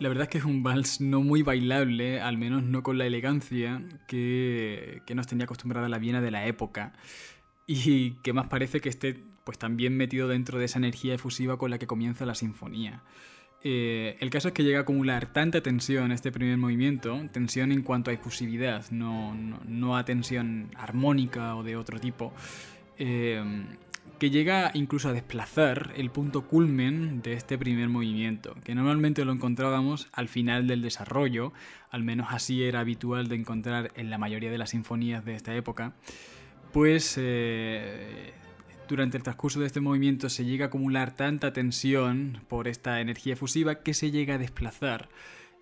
La 0.00 0.08
verdad 0.08 0.24
es 0.24 0.28
que 0.30 0.38
es 0.38 0.44
un 0.44 0.62
vals 0.62 1.02
no 1.02 1.20
muy 1.20 1.42
bailable, 1.42 2.22
al 2.22 2.38
menos 2.38 2.62
no 2.62 2.82
con 2.82 2.96
la 2.96 3.04
elegancia 3.04 3.82
que, 4.08 5.02
que 5.06 5.14
nos 5.14 5.26
tenía 5.26 5.44
acostumbrada 5.44 5.90
la 5.90 5.98
Viena 5.98 6.22
de 6.22 6.30
la 6.30 6.46
época 6.46 6.94
y 7.66 8.12
que 8.22 8.32
más 8.32 8.48
parece 8.48 8.80
que 8.80 8.88
esté 8.88 9.22
pues 9.44 9.58
también 9.58 9.96
metido 9.96 10.26
dentro 10.26 10.58
de 10.58 10.64
esa 10.64 10.78
energía 10.78 11.14
efusiva 11.14 11.58
con 11.58 11.70
la 11.70 11.78
que 11.78 11.86
comienza 11.86 12.24
la 12.24 12.34
sinfonía. 12.34 13.02
Eh, 13.62 14.16
el 14.20 14.30
caso 14.30 14.48
es 14.48 14.54
que 14.54 14.64
llega 14.64 14.78
a 14.78 14.82
acumular 14.82 15.34
tanta 15.34 15.60
tensión 15.60 16.12
este 16.12 16.32
primer 16.32 16.56
movimiento, 16.56 17.20
tensión 17.30 17.70
en 17.70 17.82
cuanto 17.82 18.10
a 18.10 18.14
efusividad, 18.14 18.90
no, 18.90 19.34
no, 19.34 19.96
a 19.98 20.04
tensión 20.06 20.70
armónica 20.76 21.56
o 21.56 21.62
de 21.62 21.76
otro 21.76 22.00
tipo, 22.00 22.32
eh, 22.98 23.44
que 24.20 24.30
llega 24.30 24.70
incluso 24.74 25.08
a 25.08 25.14
desplazar 25.14 25.94
el 25.96 26.10
punto 26.10 26.46
culmen 26.46 27.22
de 27.22 27.32
este 27.32 27.56
primer 27.56 27.88
movimiento, 27.88 28.54
que 28.62 28.74
normalmente 28.74 29.24
lo 29.24 29.32
encontrábamos 29.32 30.08
al 30.12 30.28
final 30.28 30.66
del 30.66 30.82
desarrollo, 30.82 31.54
al 31.90 32.04
menos 32.04 32.26
así 32.28 32.62
era 32.62 32.80
habitual 32.80 33.28
de 33.28 33.36
encontrar 33.36 33.92
en 33.96 34.10
la 34.10 34.18
mayoría 34.18 34.50
de 34.50 34.58
las 34.58 34.70
sinfonías 34.70 35.24
de 35.24 35.36
esta 35.36 35.56
época, 35.56 35.94
pues 36.70 37.14
eh, 37.16 38.34
durante 38.90 39.16
el 39.16 39.22
transcurso 39.22 39.58
de 39.58 39.66
este 39.66 39.80
movimiento 39.80 40.28
se 40.28 40.44
llega 40.44 40.66
a 40.66 40.68
acumular 40.68 41.16
tanta 41.16 41.54
tensión 41.54 42.42
por 42.46 42.68
esta 42.68 43.00
energía 43.00 43.32
efusiva 43.32 43.76
que 43.76 43.94
se 43.94 44.10
llega 44.10 44.34
a 44.34 44.38
desplazar 44.38 45.08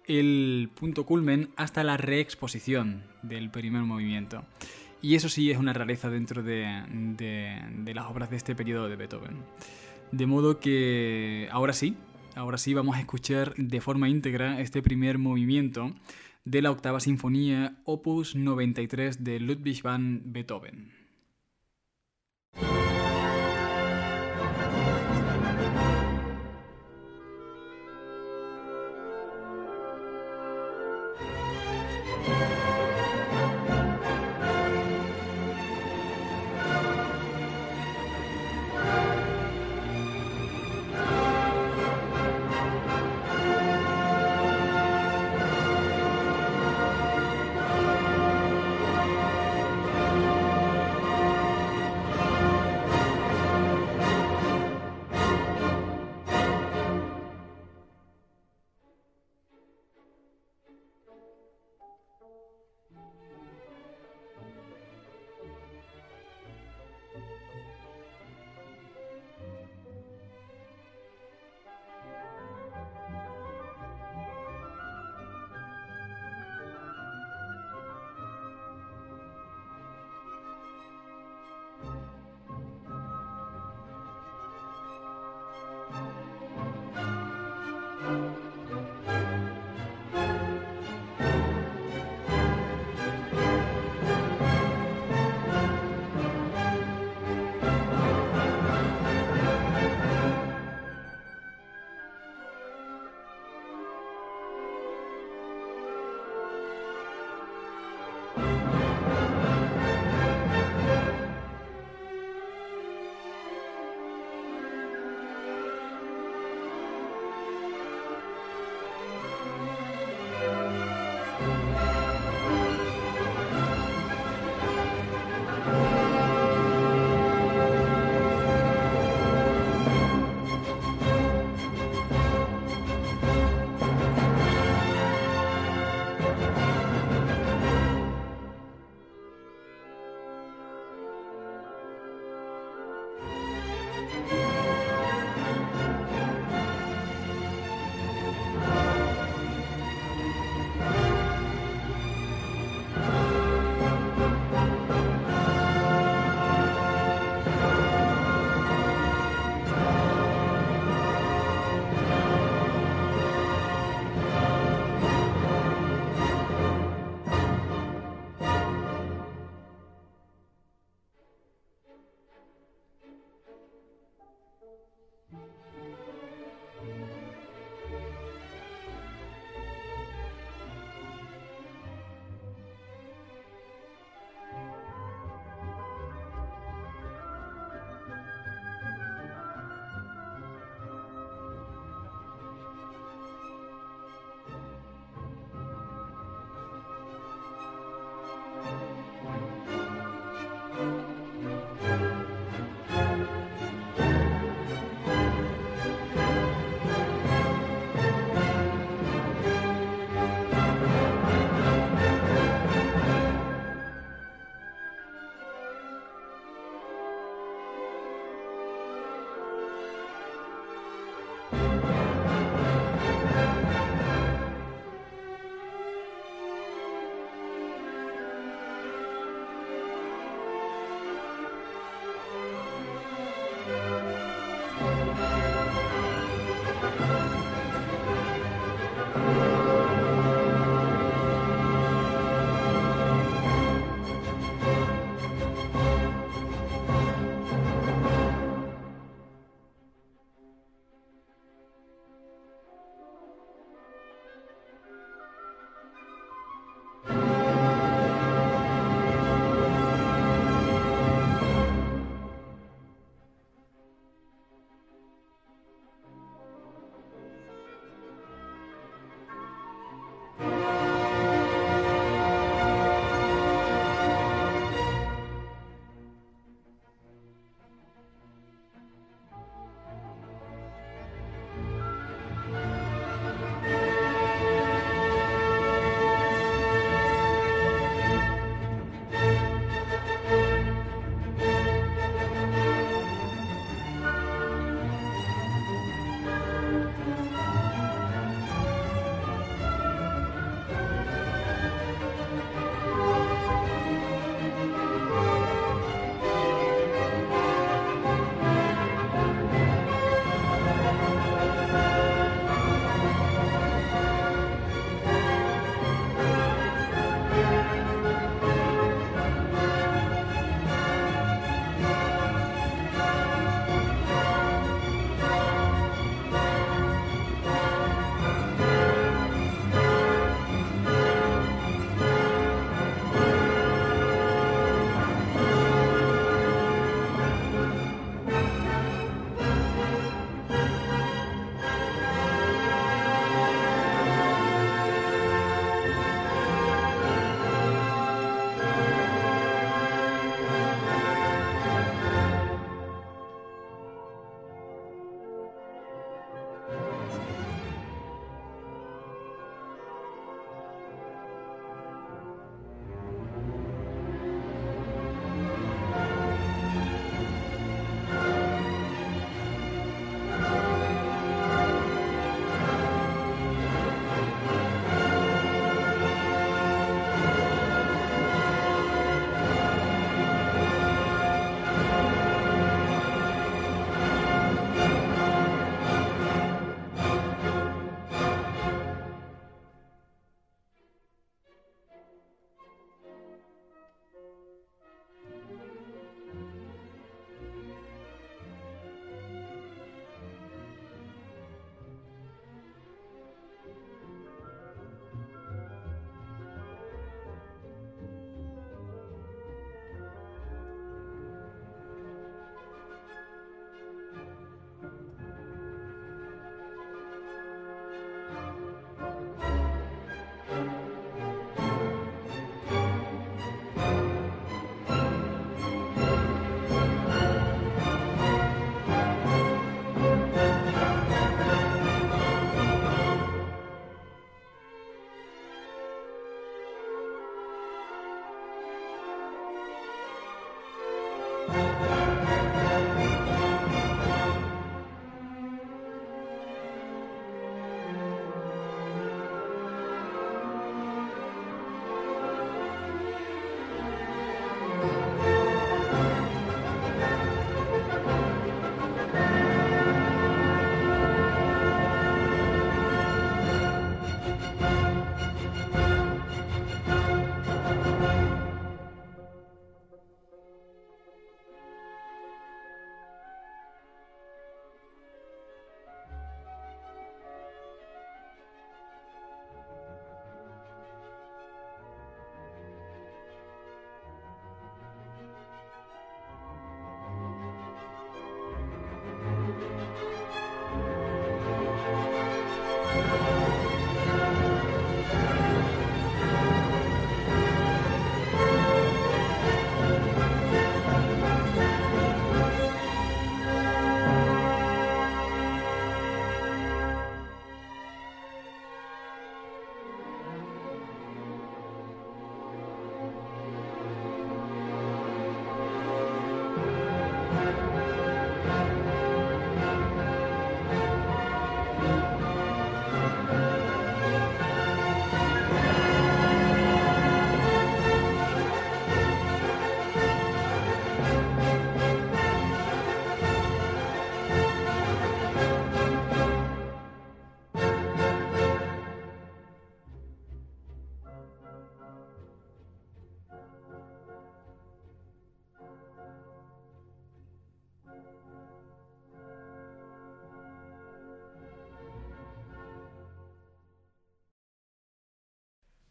el 0.09 0.69
punto 0.75 1.07
culmen 1.07 1.51
hasta 1.55 1.85
la 1.85 1.97
reexposición 1.97 3.05
del 3.23 3.51
primer 3.51 3.83
movimiento. 3.83 4.45
Y 5.01 5.15
eso 5.15 5.29
sí 5.29 5.51
es 5.51 5.59
una 5.59 5.73
rareza 5.73 6.11
dentro 6.11 6.43
de, 6.43 6.83
las 7.95 8.07
obras 8.07 8.31
de 8.31 8.37
este 8.37 8.55
periodo 8.55 8.89
de 8.89 8.97
Beethoven. 8.97 9.37
De 10.11 10.27
modo 10.27 10.59
que 10.59 11.49
ahora 11.53 11.73
sí, 11.73 11.97
ahora 12.35 12.59
sí 12.59 12.75
vamos 12.75 12.97
a 12.97 13.01
escuchar 13.01 13.55
de 13.57 13.81
forma 13.81 14.09
íntegra 14.09 14.61
este 14.61 14.83
primer 14.83 15.19
movimiento 15.19 15.93
de 16.45 16.63
la 16.63 16.71
octava 16.71 16.99
sinfonía 16.99 17.77
opus 17.85 18.35
93 18.35 19.23
de 19.23 19.39
Ludwig 19.39 19.83
van 19.83 20.23
Beethoven. 20.25 20.93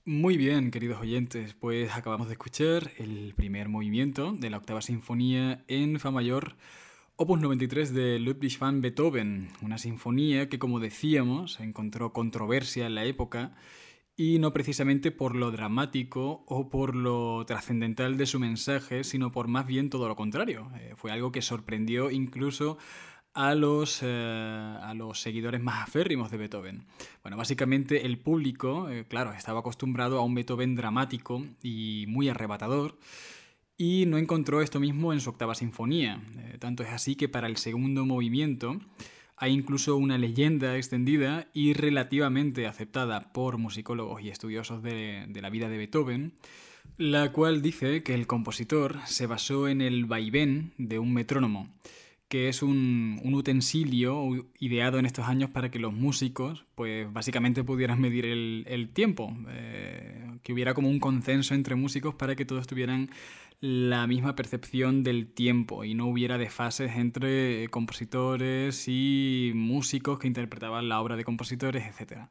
Muy 0.07 0.37
bien, 0.37 0.71
queridos 0.71 1.01
oyentes, 1.01 1.53
pues 1.53 1.93
acabamos 1.93 2.27
de 2.27 2.35
escuchar 2.35 2.93
el 2.97 3.33
primer 3.35 3.67
movimiento 3.67 4.31
de 4.31 4.49
la 4.49 4.55
octava 4.55 4.81
sinfonía 4.81 5.65
en 5.67 5.99
Fa 5.99 6.11
mayor, 6.11 6.55
opus 7.17 7.41
93 7.41 7.93
de 7.93 8.17
Ludwig 8.17 8.57
van 8.57 8.79
Beethoven, 8.79 9.49
una 9.61 9.77
sinfonía 9.77 10.47
que, 10.47 10.59
como 10.59 10.79
decíamos, 10.79 11.59
encontró 11.59 12.13
controversia 12.13 12.85
en 12.85 12.95
la 12.95 13.03
época 13.03 13.53
y 14.15 14.39
no 14.39 14.53
precisamente 14.53 15.11
por 15.11 15.35
lo 15.35 15.51
dramático 15.51 16.45
o 16.47 16.69
por 16.69 16.95
lo 16.95 17.45
trascendental 17.45 18.15
de 18.15 18.27
su 18.27 18.39
mensaje, 18.39 19.03
sino 19.03 19.33
por 19.33 19.49
más 19.49 19.67
bien 19.67 19.89
todo 19.89 20.07
lo 20.07 20.15
contrario. 20.15 20.71
Eh, 20.79 20.93
fue 20.95 21.11
algo 21.11 21.33
que 21.33 21.41
sorprendió 21.41 22.11
incluso 22.11 22.77
a 23.37 23.53
los, 23.53 23.99
eh, 24.01 24.07
a 24.81 24.95
los 24.95 25.21
seguidores 25.21 25.61
más 25.61 25.83
aférrimos 25.83 26.31
de 26.31 26.37
Beethoven. 26.37 26.85
Bueno, 27.21 27.37
básicamente 27.37 28.07
el 28.07 28.17
público, 28.17 28.89
eh, 28.89 29.05
claro, 29.07 29.31
estaba 29.31 29.59
acostumbrado 29.59 30.17
a 30.17 30.23
un 30.23 30.33
Beethoven 30.33 30.75
dramático 30.75 31.45
y 31.61 32.05
muy 32.07 32.29
arrebatador, 32.29 32.97
y 33.77 34.07
no 34.07 34.17
encontró 34.17 34.63
esto 34.63 34.79
mismo 34.79 35.13
en 35.13 35.21
su 35.21 35.29
octava 35.29 35.53
sinfonía. 35.53 36.19
Eh, 36.39 36.57
tanto 36.57 36.81
es 36.81 36.89
así 36.89 37.15
que 37.15 37.29
para 37.29 37.45
el 37.45 37.57
segundo 37.57 38.07
movimiento 38.07 38.79
hay 39.35 39.53
incluso 39.53 39.97
una 39.97 40.17
leyenda 40.17 40.75
extendida 40.75 41.47
y 41.53 41.73
relativamente 41.73 42.65
aceptada 42.65 43.31
por 43.33 43.59
musicólogos 43.59 44.23
y 44.23 44.29
estudiosos 44.29 44.81
de 44.81 45.29
la 45.39 45.51
vida 45.51 45.69
de 45.69 45.77
Beethoven, 45.77 46.33
la 46.97 47.31
cual 47.31 47.61
dice 47.61 48.01
que 48.01 48.15
el 48.15 48.25
compositor 48.25 48.97
se 49.05 49.27
basó 49.27 49.67
en 49.67 49.81
el 49.81 50.05
vaivén 50.05 50.73
de 50.79 50.97
un 50.97 51.13
metrónomo 51.13 51.69
que 52.27 52.49
es 52.49 52.61
un, 52.61 53.21
utensilio 53.23 54.49
ideado 54.59 54.99
en 54.99 55.05
estos 55.05 55.27
años 55.27 55.49
para 55.49 55.71
que 55.71 55.79
los 55.79 55.93
músicos, 55.93 56.65
pues 56.75 57.11
básicamente 57.11 57.63
pudieran 57.63 58.01
medir 58.01 58.25
el, 58.25 58.89
tiempo, 58.93 59.35
eh, 59.49 60.39
que 60.43 60.53
hubiera 60.53 60.73
como 60.73 60.89
un 60.89 60.99
consenso 60.99 61.53
entre 61.53 61.75
músicos 61.75 62.15
para 62.15 62.35
que 62.35 62.45
todos 62.45 62.67
tuvieran 62.67 63.09
la 63.59 64.05
misma 64.05 64.35
percepción 64.35 65.03
del 65.03 65.27
tiempo 65.27 65.83
y 65.83 65.95
no 65.95 66.05
hubiera 66.07 66.37
desfases 66.37 66.95
entre 66.95 67.67
compositores 67.69 68.85
y 68.87 69.51
músicos 69.55 70.19
que 70.19 70.27
interpretaban 70.27 70.89
la 70.89 71.01
obra 71.01 71.15
de 71.15 71.23
compositores, 71.23 71.85
etc. 71.85 72.27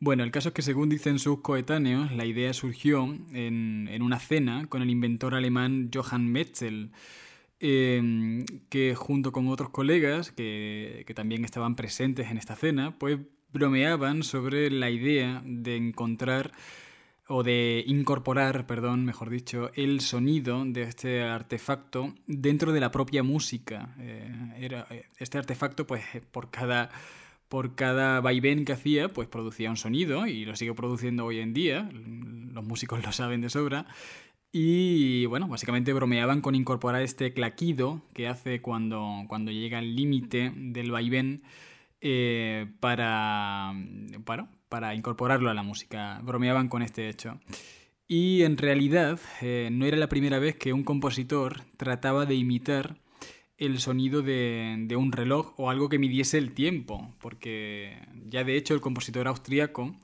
Bueno, 0.00 0.22
el 0.22 0.30
caso 0.32 0.48
es 0.48 0.54
que 0.54 0.62
según 0.62 0.90
dicen 0.90 1.18
sus 1.18 1.40
coetáneos, 1.40 2.12
la 2.12 2.26
idea 2.26 2.52
surgió 2.52 3.04
en, 3.32 3.88
en 3.90 4.02
una 4.02 4.18
cena 4.18 4.66
con 4.66 4.82
el 4.82 4.90
inventor 4.90 5.34
alemán 5.34 5.90
Johann 5.94 6.30
Metzel, 6.30 6.90
Em, 7.60 8.44
que 8.68 8.94
junto 8.94 9.32
con 9.32 9.48
otros 9.48 9.70
colegas 9.70 10.32
que, 10.32 11.04
también 11.14 11.44
estaban 11.44 11.76
presentes 11.76 12.30
en 12.30 12.36
esta 12.36 12.56
cena, 12.56 12.98
pues 12.98 13.18
bromeaban 13.52 14.22
sobre 14.22 14.70
la 14.70 14.90
idea 14.90 15.40
de 15.46 15.76
encontrar 15.76 16.52
o 17.28 17.42
de 17.42 17.84
incorporar, 17.86 18.66
perdón, 18.66 19.04
mejor 19.04 19.30
dicho, 19.30 19.70
el 19.74 20.00
sonido 20.00 20.64
de 20.66 20.82
este 20.82 21.22
artefacto 21.22 22.14
dentro 22.26 22.72
de 22.72 22.80
la 22.80 22.90
propia 22.90 23.22
música. 23.22 23.94
Eh, 23.98 24.30
era, 24.58 24.86
eh, 24.90 25.06
este 25.18 25.38
artefacto, 25.38 25.86
pues, 25.86 26.04
por 26.32 26.50
cada, 26.50 26.90
por 27.48 27.76
cada 27.76 28.20
vaivén 28.20 28.64
que 28.64 28.72
hacía, 28.72 29.08
pues 29.08 29.28
producía 29.28 29.70
un 29.70 29.76
sonido 29.76 30.26
y 30.26 30.44
lo 30.44 30.56
sigue 30.56 30.74
produciendo 30.74 31.24
hoy 31.24 31.38
en 31.38 31.54
día. 31.54 31.88
Los 31.92 32.64
músicos 32.64 33.02
lo 33.02 33.12
saben 33.12 33.40
de 33.40 33.48
sobra. 33.48 33.86
Y 34.56 35.26
bueno, 35.26 35.48
básicamente 35.48 35.92
bromeaban 35.92 36.40
con 36.40 36.54
incorporar 36.54 37.02
este 37.02 37.32
claquido 37.32 38.02
que 38.12 38.28
hace 38.28 38.62
cuando, 38.62 39.24
cuando 39.26 39.50
llega 39.50 39.78
al 39.78 39.96
límite 39.96 40.52
del 40.54 40.92
vaivén 40.92 41.42
eh, 42.00 42.68
para, 42.78 43.74
para, 44.68 44.94
incorporarlo 44.94 45.50
a 45.50 45.54
la 45.54 45.64
música. 45.64 46.20
Bromeaban 46.22 46.68
con 46.68 46.82
este 46.82 47.08
hecho. 47.08 47.40
Y 48.06 48.42
en 48.42 48.56
realidad 48.56 49.18
eh, 49.42 49.70
no 49.72 49.86
era 49.86 49.96
la 49.96 50.08
primera 50.08 50.38
vez 50.38 50.54
que 50.54 50.72
un 50.72 50.84
compositor 50.84 51.62
trataba 51.76 52.24
de 52.24 52.36
imitar 52.36 53.00
el 53.58 53.80
sonido 53.80 54.22
de, 54.22 54.76
de, 54.86 54.94
un 54.94 55.10
reloj 55.10 55.54
o 55.56 55.68
algo 55.68 55.88
que 55.88 55.98
midiese 55.98 56.38
el 56.38 56.52
tiempo, 56.52 57.12
porque 57.18 57.98
ya 58.28 58.44
de 58.44 58.56
hecho 58.56 58.74
el 58.74 58.80
compositor 58.80 59.26
austríaco 59.26 59.96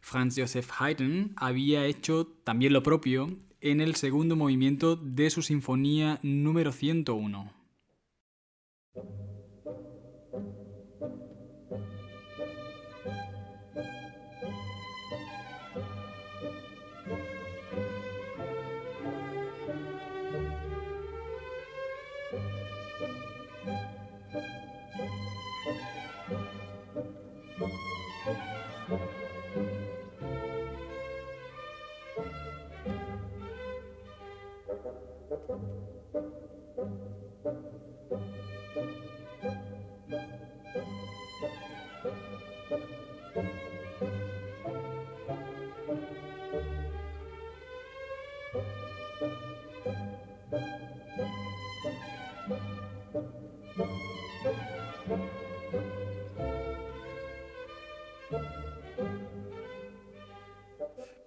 Franz 0.00 0.36
Joseph 0.38 0.70
Haydn 0.78 1.32
había 1.34 1.86
hecho 1.86 2.28
también 2.44 2.72
lo 2.72 2.84
propio 2.84 3.36
en 3.70 3.80
el 3.80 3.96
segundo 3.96 4.36
movimiento 4.36 4.94
de 4.94 5.28
su 5.28 5.42
sinfonía 5.42 6.20
número 6.22 6.70
101. 6.70 7.55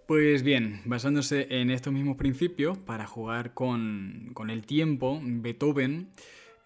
Pues 0.10 0.41
bien, 0.41 0.82
basándose 0.86 1.45
en 1.52 1.69
estos 1.69 1.93
mismos 1.93 2.17
principios, 2.17 2.80
para 2.80 3.06
jugar 3.06 3.54
con, 3.54 4.34
el 4.50 4.65
tiempo, 4.65 5.22
Beethoven 5.24 6.10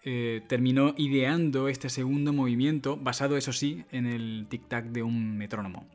eh, 0.02 0.40
terminó 0.48 0.94
ideando 0.96 1.68
este 1.68 1.90
segundo 1.90 2.32
movimiento, 2.32 2.96
basado 2.96 3.36
eso 3.36 3.52
sí 3.52 3.84
en 3.92 4.06
el 4.06 4.46
tic-tac 4.48 4.92
de 4.92 5.02
un 5.02 5.36
metrónomo. 5.36 5.86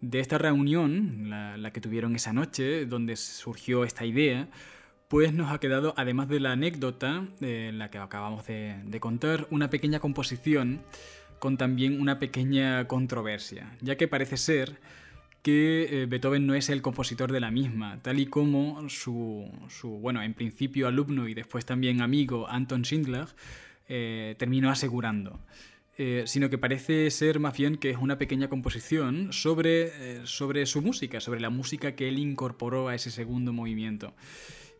De 0.00 0.20
esta 0.20 0.38
reunión, 0.38 1.28
la, 1.28 1.70
que 1.70 1.82
tuvieron 1.82 2.16
esa 2.16 2.32
noche, 2.32 2.86
donde 2.86 3.16
surgió 3.16 3.84
esta 3.84 4.06
idea, 4.06 4.48
pues 5.08 5.34
nos 5.34 5.52
ha 5.52 5.60
quedado, 5.60 5.92
además 5.98 6.30
de 6.30 6.40
la 6.40 6.52
anécdota, 6.52 7.28
eh, 7.42 7.72
la 7.74 7.90
que 7.90 7.98
acabamos 7.98 8.46
de, 8.46 8.76
de 8.86 9.00
contar, 9.00 9.46
una 9.50 9.68
pequeña 9.68 10.00
composición 10.00 10.80
con 11.40 11.58
también 11.58 12.00
una 12.00 12.18
pequeña 12.18 12.88
controversia, 12.88 13.76
ya 13.82 13.96
que 13.96 14.08
parece 14.08 14.38
ser 14.38 14.78
que 15.42 16.02
eh, 16.02 16.06
Beethoven 16.06 16.46
no 16.46 16.54
es 16.54 16.68
el 16.68 16.82
compositor 16.82 17.32
de 17.32 17.40
la 17.40 17.50
misma, 17.50 18.00
tal 18.02 18.20
y 18.20 18.26
como 18.26 18.88
su, 18.88 19.50
bueno, 20.00 20.22
en 20.22 20.34
principio 20.34 20.86
alumno 20.88 21.28
y 21.28 21.34
después 21.34 21.64
también 21.64 22.02
amigo 22.02 22.48
Anton 22.48 22.82
Schindler 22.82 23.26
eh, 23.88 24.34
terminó 24.38 24.70
asegurando. 24.70 25.40
Eh, 26.02 26.22
sino 26.26 26.48
que 26.48 26.56
parece 26.56 27.10
ser 27.10 27.40
más 27.40 27.54
bien 27.54 27.76
que 27.76 27.90
es 27.90 27.98
una 27.98 28.16
pequeña 28.16 28.48
composición 28.48 29.34
sobre, 29.34 30.24
sobre 30.26 30.64
su 30.64 30.80
música, 30.80 31.20
sobre 31.20 31.40
la 31.40 31.50
música 31.50 31.94
que 31.94 32.08
él 32.08 32.18
incorporó 32.18 32.88
a 32.88 32.94
ese 32.94 33.10
segundo 33.10 33.52
movimiento 33.52 34.14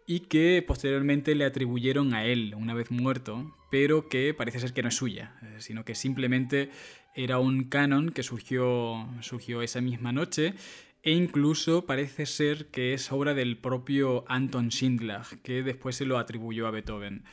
y 0.07 0.21
que 0.21 0.65
posteriormente 0.67 1.35
le 1.35 1.45
atribuyeron 1.45 2.15
a 2.15 2.25
él 2.25 2.55
una 2.57 2.75
vez 2.75 2.91
muerto, 2.91 3.57
pero 3.71 4.09
que 4.09 4.35
parece 4.35 4.61
ser 4.61 4.73
que 4.73 4.83
no 4.83 4.89
es 4.89 4.97
suya, 4.97 5.35
sino 5.59 5.85
que 5.85 5.95
simplemente 5.95 6.71
era 7.15 7.39
un 7.39 7.65
canon 7.65 8.11
que 8.11 8.23
surgió, 8.23 9.09
surgió 9.21 9.63
esa 9.63 9.81
misma 9.81 10.13
noche 10.13 10.55
e 11.03 11.13
incluso 11.13 11.87
parece 11.87 12.27
ser 12.27 12.67
que 12.67 12.93
es 12.93 13.11
obra 13.11 13.35
del 13.35 13.57
propio 13.57 14.25
Anton 14.29 14.71
Schindler, 14.71 15.23
que 15.43 15.63
después 15.63 15.97
se 15.97 16.05
lo 16.05 16.19
atribuyó 16.19 16.67
a 16.67 16.71
Beethoven. 16.71 17.25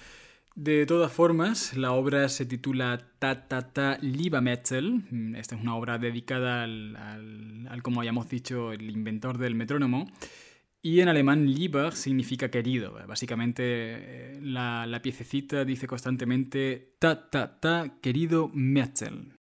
De 0.56 0.88
todas 0.88 1.12
formas, 1.12 1.78
la 1.78 1.92
obra 1.92 2.30
se 2.30 2.46
titula 2.46 3.12
Ta 3.20 3.48
Ta 3.48 3.74
Ta 3.74 4.00
Liebermetzel. 4.02 5.36
Esta 5.36 5.56
es 5.56 5.62
una 5.62 5.76
obra 5.76 6.00
dedicada 6.00 6.64
al, 6.64 7.80
como 7.84 8.00
habíamos 8.00 8.28
dicho, 8.28 8.72
el 8.72 8.90
inventor 8.90 9.38
del 9.38 9.54
metrónomo. 9.54 10.10
Y 10.82 11.02
en 11.02 11.10
alemán 11.10 11.48
Lieber 11.48 11.94
significa 11.94 12.50
querido. 12.50 12.94
Básicamente 13.08 13.64
eh, 13.64 14.40
la, 14.42 14.86
la 14.86 15.02
piececita 15.02 15.66
dice 15.66 15.88
constantemente 15.88 16.96
Ta 17.00 17.30
Ta 17.30 17.60
Ta 17.60 18.00
querido 18.02 18.50
Mädchen. 18.54 19.37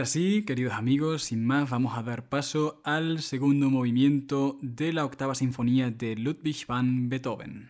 Ahora 0.00 0.08
sí, 0.08 0.44
queridos 0.46 0.72
amigos, 0.72 1.24
sin 1.24 1.44
más 1.44 1.68
vamos 1.68 1.98
a 1.98 2.02
dar 2.02 2.26
paso 2.26 2.80
al 2.84 3.20
segundo 3.20 3.68
movimiento 3.68 4.56
de 4.62 4.94
la 4.94 5.04
octava 5.04 5.34
sinfonía 5.34 5.90
de 5.90 6.16
Ludwig 6.16 6.64
van 6.66 7.10
Beethoven. 7.10 7.69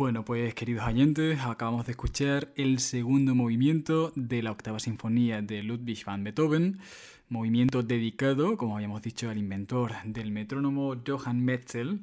Bueno, 0.00 0.24
pues 0.24 0.54
queridos 0.54 0.86
oyentes, 0.86 1.40
acabamos 1.40 1.84
de 1.84 1.92
escuchar 1.92 2.54
el 2.56 2.78
segundo 2.78 3.34
movimiento 3.34 4.14
de 4.16 4.42
la 4.42 4.50
octava 4.50 4.80
sinfonía 4.80 5.42
de 5.42 5.62
Ludwig 5.62 6.06
van 6.06 6.24
Beethoven, 6.24 6.78
movimiento 7.28 7.82
dedicado, 7.82 8.56
como 8.56 8.76
habíamos 8.76 9.02
dicho, 9.02 9.28
al 9.28 9.36
inventor 9.36 9.92
del 10.04 10.32
metrónomo 10.32 10.96
Johann 11.06 11.44
Metzel 11.44 12.00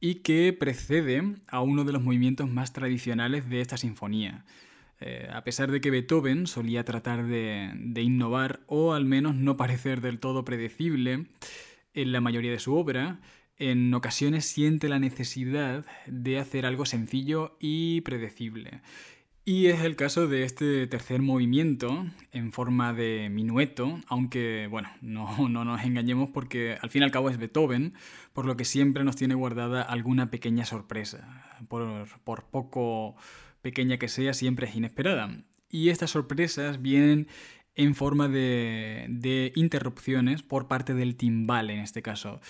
y 0.00 0.16
que 0.16 0.52
precede 0.52 1.36
a 1.46 1.60
uno 1.60 1.84
de 1.84 1.92
los 1.92 2.02
movimientos 2.02 2.50
más 2.50 2.72
tradicionales 2.72 3.48
de 3.48 3.60
esta 3.60 3.76
sinfonía. 3.76 4.44
Eh, 4.98 5.28
a 5.32 5.44
pesar 5.44 5.70
de 5.70 5.80
que 5.80 5.92
Beethoven 5.92 6.48
solía 6.48 6.84
tratar 6.84 7.24
de, 7.26 7.70
de, 7.76 8.02
innovar 8.02 8.58
o 8.66 8.92
al 8.92 9.04
menos 9.04 9.36
no 9.36 9.56
parecer 9.56 10.00
del 10.00 10.18
todo 10.18 10.44
predecible 10.44 11.26
en 11.94 12.10
la 12.10 12.20
mayoría 12.20 12.50
de 12.50 12.58
su 12.58 12.74
obra, 12.74 13.20
en 13.60 13.92
ocasiones 13.92 14.46
siente 14.46 14.88
la 14.88 14.98
necesidad 14.98 15.84
de 16.06 16.38
hacer 16.38 16.64
algo 16.64 16.86
sencillo 16.86 17.56
y 17.60 18.00
predecible. 18.00 18.80
Y 19.44 19.66
es 19.66 19.80
el 19.80 19.96
caso 19.96 20.28
de 20.28 20.44
este 20.44 20.86
tercer 20.86 21.20
movimiento 21.20 22.06
en 22.32 22.52
forma 22.52 22.94
de 22.94 23.28
minueto, 23.30 24.00
aunque 24.06 24.66
bueno, 24.70 24.88
no, 25.02 25.48
no, 25.48 25.64
nos 25.64 25.84
engañemos 25.84 26.30
porque 26.30 26.78
al 26.80 26.88
fin 26.88 27.02
y 27.02 27.04
al 27.04 27.10
cabo 27.10 27.28
es 27.28 27.38
Beethoven, 27.38 27.94
por 28.32 28.46
lo 28.46 28.56
que 28.56 28.64
siempre 28.64 29.04
nos 29.04 29.16
tiene 29.16 29.34
guardada 29.34 29.82
alguna 29.82 30.30
pequeña 30.30 30.64
sorpresa. 30.64 31.58
Por, 31.68 32.06
por 32.24 32.44
poco 32.44 33.14
pequeña 33.60 33.98
que 33.98 34.08
sea, 34.08 34.32
siempre 34.32 34.68
es 34.68 34.74
inesperada. 34.74 35.44
Y 35.68 35.90
estas 35.90 36.10
sorpresas 36.10 36.80
vienen 36.80 37.28
en 37.74 37.94
forma 37.94 38.28
de, 38.28 39.06
de 39.10 39.52
interrupciones 39.54 40.42
por 40.42 40.66
parte 40.66 40.94
del 40.94 41.16
timbal 41.16 41.68
en 41.68 41.80
este 41.80 42.00
caso. 42.00 42.40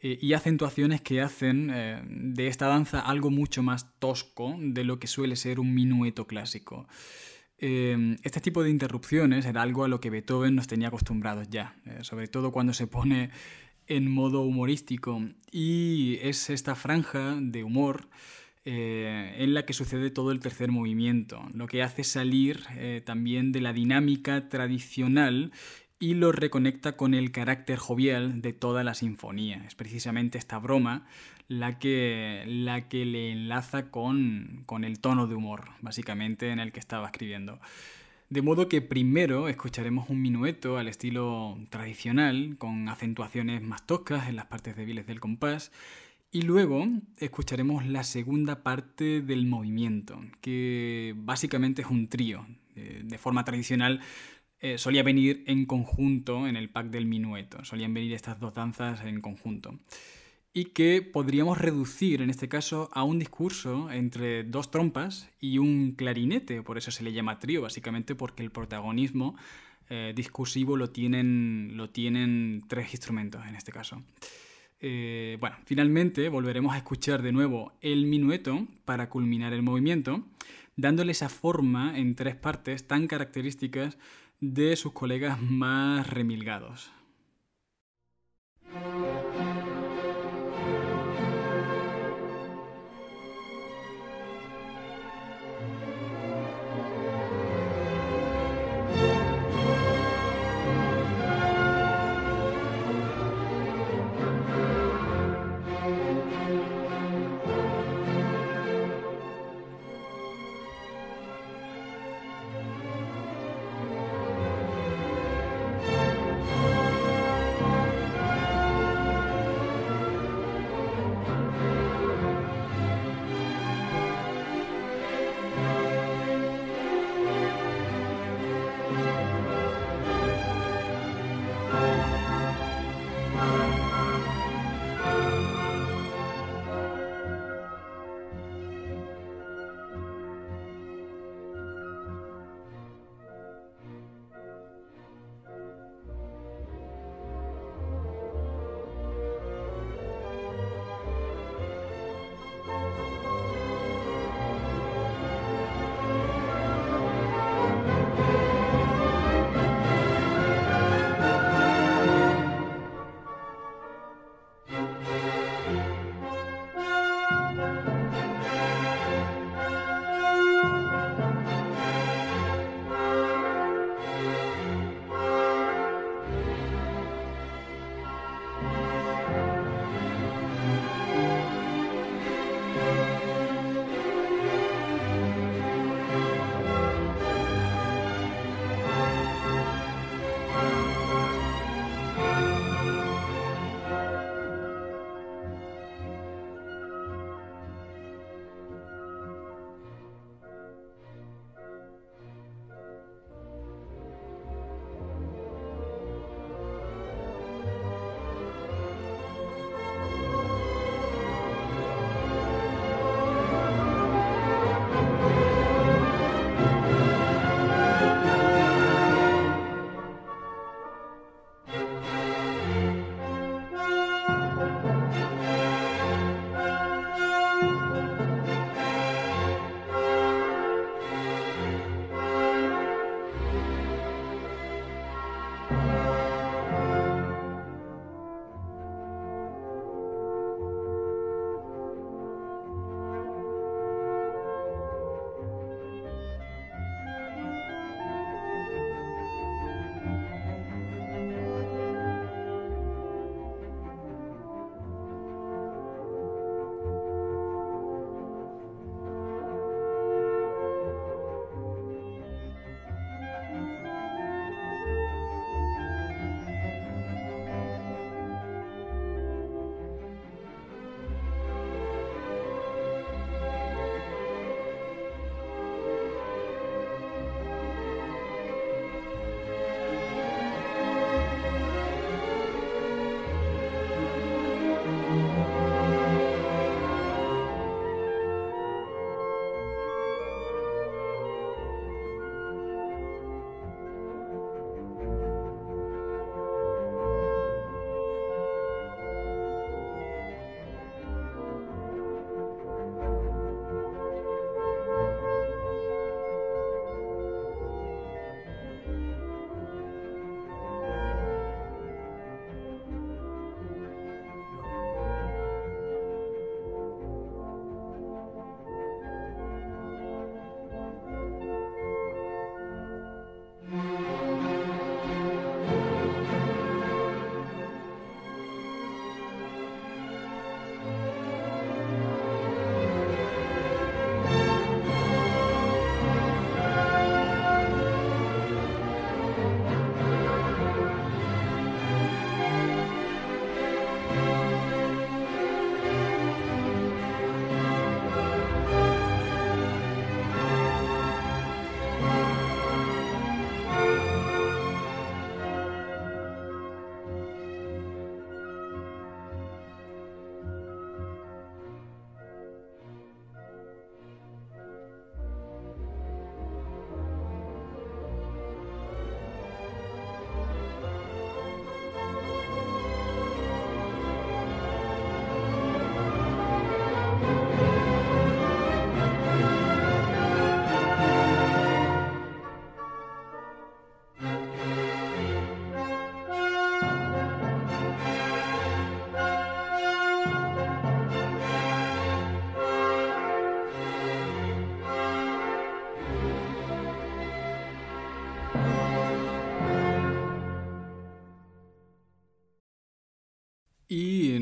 Eh, 0.00 0.16
y 0.20 0.32
acentuaciones 0.32 1.00
que 1.00 1.20
hacen 1.20 1.70
eh, 1.74 2.00
de 2.08 2.46
esta 2.46 2.68
danza 2.68 3.00
algo 3.00 3.30
mucho 3.30 3.64
más 3.64 3.98
tosco 3.98 4.54
de 4.56 4.84
lo 4.84 5.00
que 5.00 5.08
suele 5.08 5.34
ser 5.34 5.58
un 5.58 5.74
minueto 5.74 6.26
clásico. 6.26 6.86
Eh, 7.58 8.16
este 8.22 8.40
tipo 8.40 8.62
de 8.62 8.70
interrupciones 8.70 9.44
era 9.44 9.62
algo 9.62 9.82
a 9.82 9.88
lo 9.88 10.00
que 10.00 10.10
Beethoven 10.10 10.54
nos 10.54 10.68
tenía 10.68 10.88
acostumbrados 10.88 11.48
ya, 11.50 11.76
sobre 12.02 12.28
todo 12.28 12.52
cuando 12.52 12.72
se 12.72 12.86
pone 12.86 13.30
en 13.88 14.08
modo 14.08 14.42
humorístico. 14.42 15.20
Y 15.50 16.18
es 16.22 16.50
esta 16.50 16.76
franja 16.76 17.36
de 17.40 17.64
humor 17.64 18.08
en 18.64 19.54
la 19.54 19.64
que 19.64 19.72
sucede 19.72 20.10
todo 20.10 20.30
el 20.30 20.40
tercer 20.40 20.70
movimiento, 20.70 21.42
lo 21.54 21.66
que 21.66 21.82
hace 21.82 22.04
salir 22.04 22.64
también 23.06 23.50
de 23.50 23.62
la 23.62 23.72
dinámica 23.72 24.50
tradicional 24.50 25.52
y 25.98 26.14
lo 26.14 26.32
reconecta 26.32 26.96
con 26.96 27.14
el 27.14 27.32
carácter 27.32 27.78
jovial 27.78 28.40
de 28.40 28.52
toda 28.52 28.84
la 28.84 28.94
sinfonía. 28.94 29.64
Es 29.66 29.74
precisamente 29.74 30.38
esta 30.38 30.58
broma 30.58 31.06
la 31.48 31.78
que, 31.78 32.44
la 32.46 32.88
que 32.88 33.04
le 33.04 33.32
enlaza 33.32 33.90
con, 33.90 34.62
con 34.66 34.84
el 34.84 35.00
tono 35.00 35.26
de 35.26 35.34
humor, 35.34 35.70
básicamente, 35.80 36.50
en 36.50 36.60
el 36.60 36.72
que 36.72 36.80
estaba 36.80 37.06
escribiendo. 37.06 37.58
De 38.30 38.42
modo 38.42 38.68
que 38.68 38.82
primero 38.82 39.48
escucharemos 39.48 40.10
un 40.10 40.20
minueto 40.20 40.76
al 40.76 40.86
estilo 40.86 41.58
tradicional, 41.70 42.56
con 42.58 42.88
acentuaciones 42.88 43.62
más 43.62 43.86
toscas 43.86 44.28
en 44.28 44.36
las 44.36 44.46
partes 44.46 44.76
débiles 44.76 45.06
del 45.06 45.18
compás, 45.18 45.72
y 46.30 46.42
luego 46.42 46.86
escucharemos 47.16 47.86
la 47.86 48.04
segunda 48.04 48.62
parte 48.62 49.22
del 49.22 49.46
movimiento, 49.46 50.20
que 50.42 51.14
básicamente 51.16 51.80
es 51.80 51.88
un 51.88 52.08
trío. 52.08 52.46
Eh, 52.78 53.02
de 53.02 53.18
forma 53.18 53.44
tradicional 53.44 54.00
eh, 54.60 54.78
solía 54.78 55.02
venir 55.02 55.44
en 55.46 55.66
conjunto 55.66 56.46
en 56.46 56.56
el 56.56 56.68
pack 56.68 56.88
del 56.88 57.06
minueto, 57.06 57.64
solían 57.64 57.94
venir 57.94 58.12
estas 58.12 58.40
dos 58.40 58.54
danzas 58.54 59.04
en 59.04 59.20
conjunto. 59.20 59.78
Y 60.52 60.66
que 60.66 61.02
podríamos 61.02 61.58
reducir 61.58 62.22
en 62.22 62.30
este 62.30 62.48
caso 62.48 62.90
a 62.92 63.04
un 63.04 63.18
discurso 63.18 63.90
entre 63.92 64.42
dos 64.44 64.70
trompas 64.70 65.30
y 65.40 65.58
un 65.58 65.92
clarinete, 65.92 66.62
por 66.62 66.78
eso 66.78 66.90
se 66.90 67.04
le 67.04 67.12
llama 67.12 67.38
trío, 67.38 67.62
básicamente 67.62 68.14
porque 68.14 68.42
el 68.42 68.50
protagonismo 68.50 69.36
eh, 69.90 70.12
discursivo 70.16 70.76
lo 70.76 70.90
tienen, 70.90 71.72
lo 71.74 71.90
tienen 71.90 72.64
tres 72.66 72.92
instrumentos 72.92 73.46
en 73.46 73.54
este 73.54 73.72
caso. 73.72 74.02
Eh, 74.80 75.38
bueno, 75.40 75.56
finalmente 75.64 76.28
volveremos 76.28 76.74
a 76.74 76.78
escuchar 76.78 77.22
de 77.22 77.32
nuevo 77.32 77.72
el 77.80 78.06
minueto 78.06 78.66
para 78.84 79.08
culminar 79.08 79.52
el 79.52 79.62
movimiento, 79.62 80.24
dándole 80.76 81.12
esa 81.12 81.28
forma 81.28 81.98
en 81.98 82.14
tres 82.14 82.36
partes 82.36 82.86
tan 82.86 83.06
características 83.06 83.98
de 84.40 84.76
sus 84.76 84.92
colegas 84.92 85.40
más 85.40 86.06
remilgados. 86.08 86.90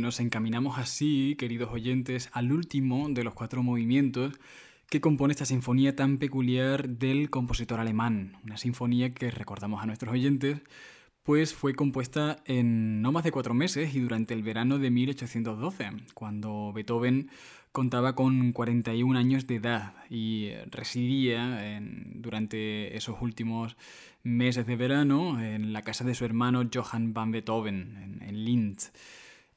Nos 0.07 0.21
encaminamos 0.21 0.79
así, 0.79 1.35
queridos 1.37 1.73
oyentes, 1.73 2.31
al 2.31 2.53
último 2.53 3.09
de 3.09 3.25
los 3.25 3.35
cuatro 3.35 3.65
movimientos 3.65 4.39
que 4.89 5.01
compone 5.01 5.33
esta 5.33 5.47
sinfonía 5.47 5.97
tan 5.97 6.19
peculiar 6.19 6.89
del 6.89 7.29
compositor 7.29 7.81
alemán. 7.81 8.37
Una 8.45 8.57
sinfonía 8.57 9.13
que 9.13 9.33
recordamos 9.33 9.83
a 9.83 9.87
nuestros 9.87 10.13
oyentes, 10.13 10.61
pues 11.25 11.55
fue 11.55 11.75
compuesta 11.75 12.37
en 12.45 13.03
no 13.03 13.11
más 13.11 13.25
de 13.25 13.33
cuatro 13.33 13.53
meses 13.53 13.97
y 13.97 13.99
durante 13.99 14.33
el 14.33 14.45
verano 14.45 14.79
de 14.79 14.93
1812, 14.93 15.91
cuando 16.15 16.73
Beethoven 16.73 17.29
contaba 17.73 18.15
con 18.15 18.53
41 18.53 19.19
años 19.19 19.49
de 19.49 19.57
edad 19.57 19.95
y 20.09 20.51
residía 20.71 21.81
durante 22.15 22.97
esos 22.97 23.17
últimos 23.21 23.77
meses 24.23 24.67
de 24.67 24.77
verano 24.77 25.41
en 25.41 25.73
la 25.73 25.83
casa 25.83 26.05
de 26.05 26.15
su 26.15 26.25
hermano 26.25 26.69
Johann 26.73 27.15
van 27.15 27.31
Beethoven, 27.31 28.21
en, 28.21 28.45
Linz. 28.45 28.93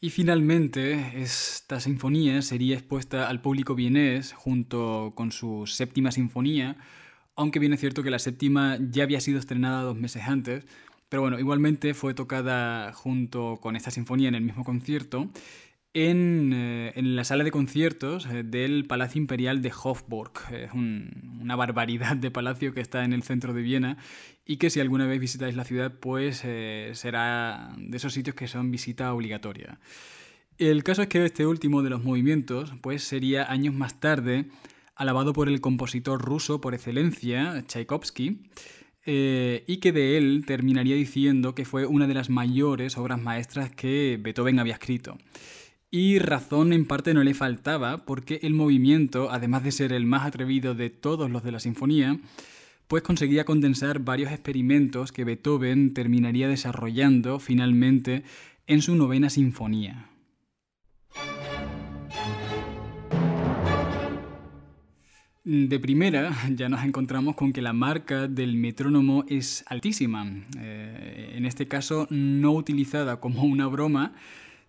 Y 0.01 0.11
finalmente, 0.11 1.21
esta 1.21 1.81
sinfonía 1.81 2.41
sería 2.41 2.75
expuesta 2.75 3.27
al 3.27 3.41
público 3.41 3.75
vienés 3.75 4.31
junto 4.31 5.11
con 5.13 5.33
su 5.33 5.67
séptima 5.67 6.13
sinfonía, 6.13 6.77
aunque 7.35 7.59
bien 7.59 7.73
es 7.73 7.81
cierto 7.81 8.01
que 8.01 8.09
la 8.09 8.19
séptima 8.19 8.77
ya 8.79 9.03
había 9.03 9.19
sido 9.19 9.39
estrenada 9.39 9.81
dos 9.81 9.97
meses 9.97 10.23
antes, 10.25 10.65
pero 11.09 11.21
bueno, 11.21 11.37
igualmente 11.37 11.93
fue 11.93 12.13
tocada 12.13 12.93
junto 12.93 13.57
con 13.61 13.75
esta 13.75 13.91
sinfonía 13.91 14.29
en 14.29 14.35
el 14.35 14.41
mismo 14.41 14.63
concierto 14.63 15.29
eh, 15.95 16.91
en, 16.95 17.15
la 17.15 17.23
sala 17.23 17.43
de 17.43 17.49
conciertos 17.49 18.27
eh, 18.27 18.43
del 18.43 18.85
Palacio 18.85 19.19
Imperial 19.19 19.63
de 19.63 19.71
Hofburg. 19.71 20.33
Es 20.51 20.71
una 20.73 21.55
barbaridad 21.55 22.15
de 22.15 22.29
palacio 22.29 22.75
que 22.75 22.81
está 22.81 23.03
en 23.03 23.11
el 23.11 23.23
centro 23.23 23.53
de 23.53 23.63
Viena 23.63 23.97
y 24.45 24.57
que 24.57 24.69
si 24.69 24.79
alguna 24.79 25.07
vez 25.07 25.19
visitáis 25.19 25.55
la 25.55 25.63
ciudad, 25.63 25.91
pues 25.99 26.43
eh, 26.45 26.91
será 26.93 27.73
de 27.77 27.97
esos 27.97 28.13
sitios 28.13 28.35
que 28.35 28.47
son 28.47 28.69
visita 28.69 29.11
obligatoria. 29.13 29.79
El 30.59 30.83
caso 30.83 31.01
es 31.01 31.07
que 31.07 31.25
este 31.25 31.47
último 31.47 31.81
de 31.81 31.89
los 31.89 32.03
movimientos, 32.03 32.73
pues 32.81 33.03
sería 33.03 33.51
años 33.51 33.73
más 33.73 33.99
tarde 33.99 34.45
alabado 34.95 35.33
por 35.33 35.47
el 35.47 35.59
compositor 35.59 36.21
ruso 36.21 36.61
por 36.61 36.75
excelencia, 36.75 37.63
Tchaikovsky, 37.65 38.43
y 39.05 39.77
que 39.77 39.91
de 39.93 40.17
él 40.17 40.43
terminaría 40.45 40.95
diciendo 40.95 41.55
que 41.55 41.63
fue 41.65 41.85
una 41.85 42.05
de 42.05 42.13
las 42.13 42.29
mayores 42.29 42.97
obras 42.97 43.19
maestras 43.19 43.71
que 43.71 44.19
Beethoven 44.21 44.59
había 44.59 44.73
escrito. 44.73 45.17
Y 45.91 46.19
razón 46.19 46.71
en 46.71 46.85
parte 46.85 47.15
no 47.15 47.23
le 47.23 47.33
faltaba, 47.33 48.05
porque 48.05 48.39
el 48.43 48.53
movimiento, 48.53 49.31
además 49.31 49.63
de 49.63 49.71
ser 49.71 49.91
el 49.91 50.05
más 50.05 50.23
atrevido 50.23 50.75
de 50.75 50.91
todos 50.91 51.31
los 51.31 51.43
de 51.43 51.51
la 51.51 51.59
sinfonía, 51.59 52.19
pues 52.87 53.01
conseguía 53.01 53.43
condensar 53.43 53.99
varios 53.99 54.31
experimentos 54.31 55.11
que 55.11 55.23
Beethoven 55.23 55.95
terminaría 55.95 56.47
desarrollando 56.47 57.39
finalmente 57.39 58.23
en 58.67 58.83
su 58.83 58.95
novena 58.95 59.31
sinfonía. 59.31 60.11
De 65.43 65.79
primera 65.79 66.35
ya 66.51 66.69
nos 66.69 66.83
encontramos 66.83 67.35
con 67.35 67.51
que 67.51 67.63
la 67.63 67.73
marca 67.73 68.27
del 68.27 68.55
metrónomo 68.57 69.25
es 69.27 69.63
altísima, 69.65 70.27
eh, 70.59 71.33
en 71.33 71.47
este 71.47 71.67
caso 71.67 72.05
no 72.11 72.51
utilizada 72.51 73.19
como 73.19 73.41
una 73.41 73.65
broma, 73.65 74.13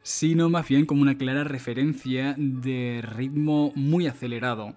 sino 0.03 0.49
más 0.49 0.69
bien 0.69 0.87
como 0.87 1.03
una 1.03 1.19
clara 1.19 1.45
referencia 1.45 2.35
de 2.39 3.03
ritmo 3.03 3.73
muy 3.75 4.07
acelerado. 4.07 4.75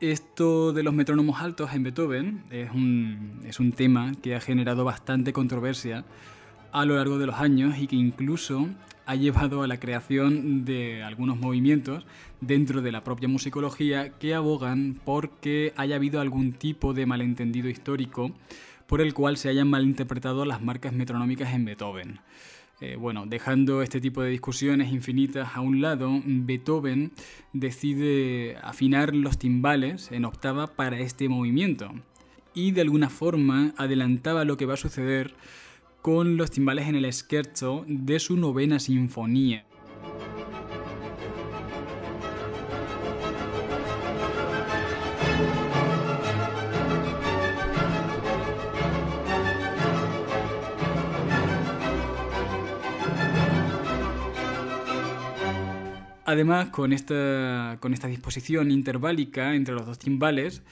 Esto 0.00 0.72
de 0.72 0.82
los 0.82 0.94
metrónomos 0.94 1.40
altos 1.40 1.72
en 1.72 1.82
Beethoven 1.82 2.44
es 2.50 2.70
un, 2.72 3.40
es 3.44 3.60
un 3.60 3.72
tema 3.72 4.12
que 4.22 4.34
ha 4.34 4.40
generado 4.40 4.84
bastante 4.84 5.32
controversia 5.32 6.04
a 6.72 6.84
lo 6.84 6.96
largo 6.96 7.18
de 7.18 7.26
los 7.26 7.36
años 7.36 7.78
y 7.78 7.86
que 7.86 7.96
incluso 7.96 8.68
ha 9.06 9.14
llevado 9.14 9.62
a 9.62 9.66
la 9.66 9.78
creación 9.78 10.64
de 10.64 11.02
algunos 11.02 11.38
movimientos 11.38 12.04
dentro 12.40 12.82
de 12.82 12.92
la 12.92 13.04
propia 13.04 13.28
musicología 13.28 14.10
que 14.10 14.34
abogan 14.34 15.00
por 15.04 15.30
que 15.30 15.72
haya 15.76 15.96
habido 15.96 16.20
algún 16.20 16.52
tipo 16.52 16.94
de 16.94 17.06
malentendido 17.06 17.68
histórico 17.68 18.32
por 18.86 19.00
el 19.00 19.14
cual 19.14 19.36
se 19.36 19.48
hayan 19.48 19.68
malinterpretado 19.68 20.44
las 20.44 20.62
marcas 20.62 20.92
metronómicas 20.92 21.54
en 21.54 21.64
Beethoven. 21.64 22.20
Eh, 22.80 22.96
bueno, 22.96 23.24
dejando 23.26 23.82
este 23.82 24.00
tipo 24.00 24.22
de 24.22 24.30
discusiones 24.30 24.92
infinitas 24.92 25.50
a 25.54 25.60
un 25.60 25.80
lado, 25.80 26.10
Beethoven 26.24 27.12
decide 27.52 28.56
afinar 28.62 29.14
los 29.14 29.38
timbales 29.38 30.10
en 30.10 30.24
octava 30.24 30.66
para 30.66 30.98
este 30.98 31.28
movimiento 31.28 31.92
y 32.52 32.72
de 32.72 32.80
alguna 32.80 33.10
forma 33.10 33.74
adelantaba 33.76 34.44
lo 34.44 34.56
que 34.56 34.66
va 34.66 34.74
a 34.74 34.78
suceder 34.78 35.34
con 36.02 36.36
los 36.36 36.50
timbales 36.50 36.88
en 36.88 36.96
el 36.96 37.10
scherzo 37.12 37.84
de 37.88 38.18
su 38.18 38.36
novena 38.36 38.78
sinfonía. 38.78 39.64
Además, 56.34 56.70
con 56.70 56.92
esta, 56.92 57.78
disposición 58.08 58.72
interválica 58.72 59.54
entre 59.54 59.72
los 59.72 59.86
dos 59.86 60.00
timbales, 60.00 60.64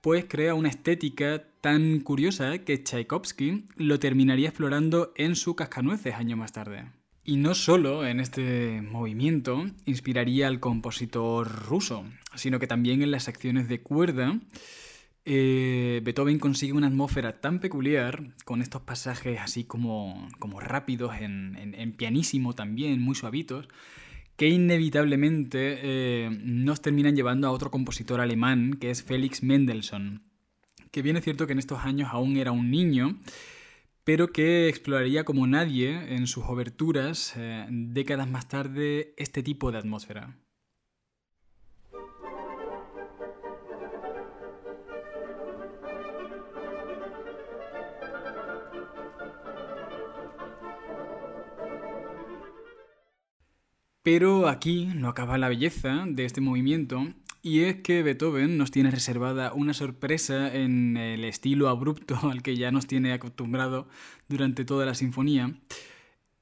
pues 0.00 0.24
crea 0.26 0.54
una 0.54 0.70
estética 0.70 1.44
tan 1.60 2.00
curiosa 2.00 2.56
que 2.60 2.82
Tchaikovsky 2.82 3.66
lo 3.76 3.98
terminaría 3.98 4.48
explorando 4.48 5.12
en 5.16 5.36
su 5.36 5.54
Cascanueces 5.56 6.14
años 6.14 6.38
más 6.38 6.52
tarde. 6.52 6.86
Y 7.22 7.36
no 7.36 7.52
solo 7.52 8.06
en 8.06 8.18
este 8.18 8.80
movimiento 8.80 9.66
inspiraría 9.84 10.48
al 10.48 10.58
compositor 10.58 11.66
ruso, 11.66 12.06
sino 12.34 12.58
que 12.58 12.66
también 12.66 13.02
en 13.02 13.10
las 13.10 13.24
secciones 13.24 13.68
de 13.68 13.82
cuerda 13.82 14.40
eh, 15.26 16.00
Beethoven 16.02 16.38
consigue 16.38 16.72
una 16.72 16.86
atmósfera 16.86 17.42
tan 17.42 17.60
peculiar, 17.60 18.22
con 18.46 18.62
estos 18.62 18.80
pasajes 18.80 19.38
así 19.38 19.64
como, 19.64 20.30
como 20.38 20.60
rápidos, 20.60 21.14
en, 21.20 21.74
en 21.76 21.92
pianísimo 21.92 22.54
también, 22.54 23.02
muy 23.02 23.14
suavitos, 23.14 23.68
que 24.40 24.48
inevitablemente 24.48 25.80
eh, 25.82 26.30
nos 26.42 26.80
terminan 26.80 27.14
llevando 27.14 27.46
a 27.46 27.50
otro 27.50 27.70
compositor 27.70 28.22
alemán, 28.22 28.78
que 28.80 28.90
es 28.90 29.02
Felix 29.02 29.42
Mendelssohn, 29.42 30.22
que 30.90 31.02
bien 31.02 31.18
es 31.18 31.24
cierto 31.24 31.46
que 31.46 31.52
en 31.52 31.58
estos 31.58 31.80
años 31.80 32.08
aún 32.10 32.38
era 32.38 32.50
un 32.50 32.70
niño, 32.70 33.20
pero 34.02 34.32
que 34.32 34.70
exploraría 34.70 35.24
como 35.24 35.46
nadie 35.46 36.14
en 36.14 36.26
sus 36.26 36.44
oberturas 36.44 37.34
eh, 37.36 37.66
décadas 37.68 38.30
más 38.30 38.48
tarde 38.48 39.12
este 39.18 39.42
tipo 39.42 39.72
de 39.72 39.76
atmósfera. 39.76 40.34
Pero 54.02 54.48
aquí 54.48 54.86
no 54.94 55.08
acaba 55.08 55.38
la 55.38 55.48
belleza 55.48 56.04
de 56.06 56.24
este 56.24 56.40
movimiento 56.40 57.06
y 57.42 57.60
es 57.60 57.76
que 57.76 58.02
Beethoven 58.02 58.58
nos 58.58 58.70
tiene 58.70 58.90
reservada 58.90 59.52
una 59.52 59.74
sorpresa 59.74 60.54
en 60.54 60.96
el 60.96 61.24
estilo 61.24 61.68
abrupto 61.68 62.18
al 62.30 62.42
que 62.42 62.56
ya 62.56 62.70
nos 62.70 62.86
tiene 62.86 63.12
acostumbrado 63.12 63.88
durante 64.28 64.64
toda 64.64 64.86
la 64.86 64.94
sinfonía. 64.94 65.54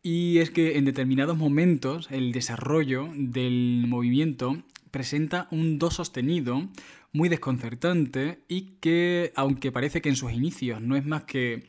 Y 0.03 0.39
es 0.39 0.51
que 0.51 0.79
en 0.79 0.85
determinados 0.85 1.37
momentos 1.37 2.09
el 2.11 2.33
desarrollo 2.33 3.09
del 3.15 3.85
movimiento 3.89 4.63
presenta 4.91 5.49
un 5.51 5.79
do 5.79 5.91
sostenido 5.91 6.69
muy 7.13 7.29
desconcertante 7.29 8.45
y 8.49 8.79
que, 8.81 9.33
aunque 9.35 9.73
parece 9.73 10.01
que 10.01 10.09
en 10.09 10.17
sus 10.17 10.33
inicios 10.33 10.81
no 10.81 10.97
es 10.97 11.05
más 11.05 11.25
que 11.25 11.69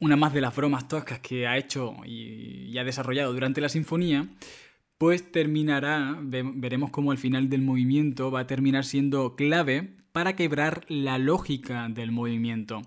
una 0.00 0.16
más 0.16 0.32
de 0.32 0.40
las 0.40 0.54
bromas 0.54 0.88
toscas 0.88 1.20
que 1.20 1.46
ha 1.46 1.56
hecho 1.56 1.96
y, 2.04 2.76
ha 2.78 2.84
desarrollado 2.84 3.32
durante 3.32 3.60
la 3.60 3.68
sinfonía, 3.68 4.28
pues 4.98 5.30
terminará, 5.30 6.18
veremos 6.20 6.90
cómo 6.90 7.12
al 7.12 7.18
final 7.18 7.48
del 7.48 7.62
movimiento 7.62 8.32
va 8.32 8.40
a 8.40 8.46
terminar 8.48 8.84
siendo 8.84 9.36
clave 9.36 9.94
para 10.10 10.34
quebrar 10.34 10.84
la 10.88 11.18
lógica 11.18 11.88
del 11.88 12.10
movimiento. 12.10 12.82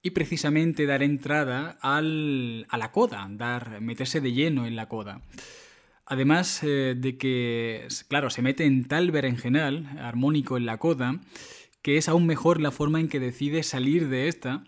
Y 0.00 0.10
precisamente 0.10 0.86
dar 0.86 1.02
entrada 1.02 1.76
a 1.80 2.00
la 2.00 2.92
coda, 2.92 3.26
dar, 3.30 3.80
meterse 3.80 4.20
de 4.20 4.32
lleno 4.32 4.66
en 4.66 4.76
la 4.76 4.86
coda. 4.88 5.20
Además 6.06 6.60
eh, 6.62 6.94
de 6.96 7.16
que, 7.16 7.88
claro, 8.08 8.30
se 8.30 8.42
mete 8.42 8.64
en 8.66 8.84
tal 8.84 9.10
berenjenal 9.10 9.88
armónico 9.98 10.58
en 10.58 10.66
la 10.66 10.76
coda, 10.76 11.20
que 11.82 11.96
es 11.96 12.08
aún 12.08 12.26
mejor 12.26 12.60
la 12.60 12.70
forma 12.70 13.00
en 13.00 13.08
que 13.08 13.18
decide 13.18 13.62
salir 13.62 14.08
de 14.08 14.28
esta, 14.28 14.64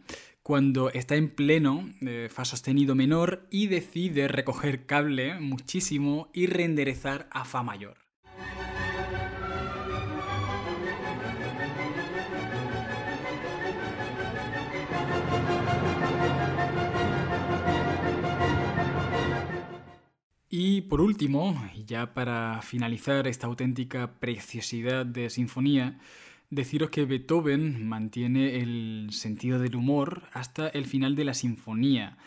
cuando 0.46 0.92
está 0.92 1.16
en 1.16 1.28
pleno, 1.28 1.90
eh, 2.02 2.28
fa 2.30 2.44
sostenido 2.44 2.94
menor, 2.94 3.48
y 3.50 3.66
decide 3.66 4.28
recoger 4.28 4.86
cable 4.86 5.40
muchísimo 5.40 6.30
y 6.32 6.46
reenderezar 6.46 7.26
a 7.32 7.44
fa 7.44 7.64
mayor. 7.64 7.96
Y 20.48 20.82
por 20.82 21.00
último, 21.00 21.60
ya 21.84 22.14
para 22.14 22.62
finalizar 22.62 23.26
esta 23.26 23.48
auténtica 23.48 24.20
preciosidad 24.20 25.04
de 25.04 25.28
sinfonía, 25.28 25.98
deciros 26.50 26.90
que 26.90 27.04
Beethoven 27.04 27.86
mantiene 27.88 28.60
el 28.60 29.08
sentido 29.10 29.58
del 29.58 29.76
humor 29.76 30.24
hasta 30.32 30.68
el 30.68 30.86
final 30.86 31.16
de 31.16 31.24
la 31.24 31.34
sinfonía. 31.34 32.18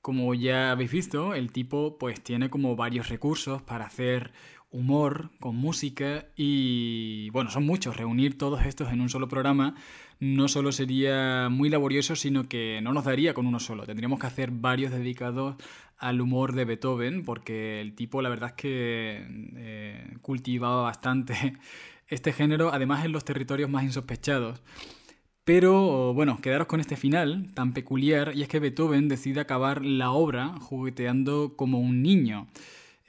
Como 0.00 0.34
ya 0.34 0.70
habéis 0.70 0.92
visto, 0.92 1.34
el 1.34 1.50
tipo 1.50 1.98
pues 1.98 2.22
tiene 2.22 2.50
como 2.50 2.76
varios 2.76 3.08
recursos 3.08 3.62
para 3.62 3.86
hacer 3.86 4.32
humor 4.70 5.30
con 5.38 5.56
música 5.56 6.26
y 6.36 7.30
bueno, 7.30 7.48
son 7.48 7.64
muchos, 7.64 7.96
reunir 7.96 8.36
todos 8.36 8.66
estos 8.66 8.92
en 8.92 9.00
un 9.00 9.08
solo 9.08 9.28
programa 9.28 9.76
no 10.20 10.48
solo 10.48 10.72
sería 10.72 11.48
muy 11.50 11.68
laborioso, 11.68 12.16
sino 12.16 12.48
que 12.48 12.80
no 12.82 12.92
nos 12.92 13.04
daría 13.04 13.34
con 13.34 13.46
uno 13.46 13.60
solo. 13.60 13.84
Tendríamos 13.84 14.18
que 14.18 14.26
hacer 14.26 14.50
varios 14.50 14.92
dedicados 14.92 15.56
al 15.98 16.20
humor 16.20 16.54
de 16.54 16.64
Beethoven, 16.64 17.24
porque 17.24 17.80
el 17.80 17.94
tipo 17.94 18.22
la 18.22 18.28
verdad 18.28 18.50
es 18.50 18.54
que 18.54 19.26
eh, 19.56 20.16
cultivaba 20.22 20.82
bastante 20.82 21.54
este 22.14 22.32
género, 22.32 22.72
además 22.72 23.04
en 23.04 23.12
los 23.12 23.24
territorios 23.24 23.70
más 23.70 23.84
insospechados. 23.84 24.62
Pero 25.44 26.14
bueno, 26.14 26.40
quedaros 26.40 26.66
con 26.66 26.80
este 26.80 26.96
final 26.96 27.50
tan 27.54 27.74
peculiar 27.74 28.32
y 28.34 28.42
es 28.42 28.48
que 28.48 28.60
Beethoven 28.60 29.08
decide 29.08 29.40
acabar 29.40 29.84
la 29.84 30.10
obra 30.10 30.54
jugueteando 30.58 31.54
como 31.56 31.80
un 31.80 32.02
niño. 32.02 32.48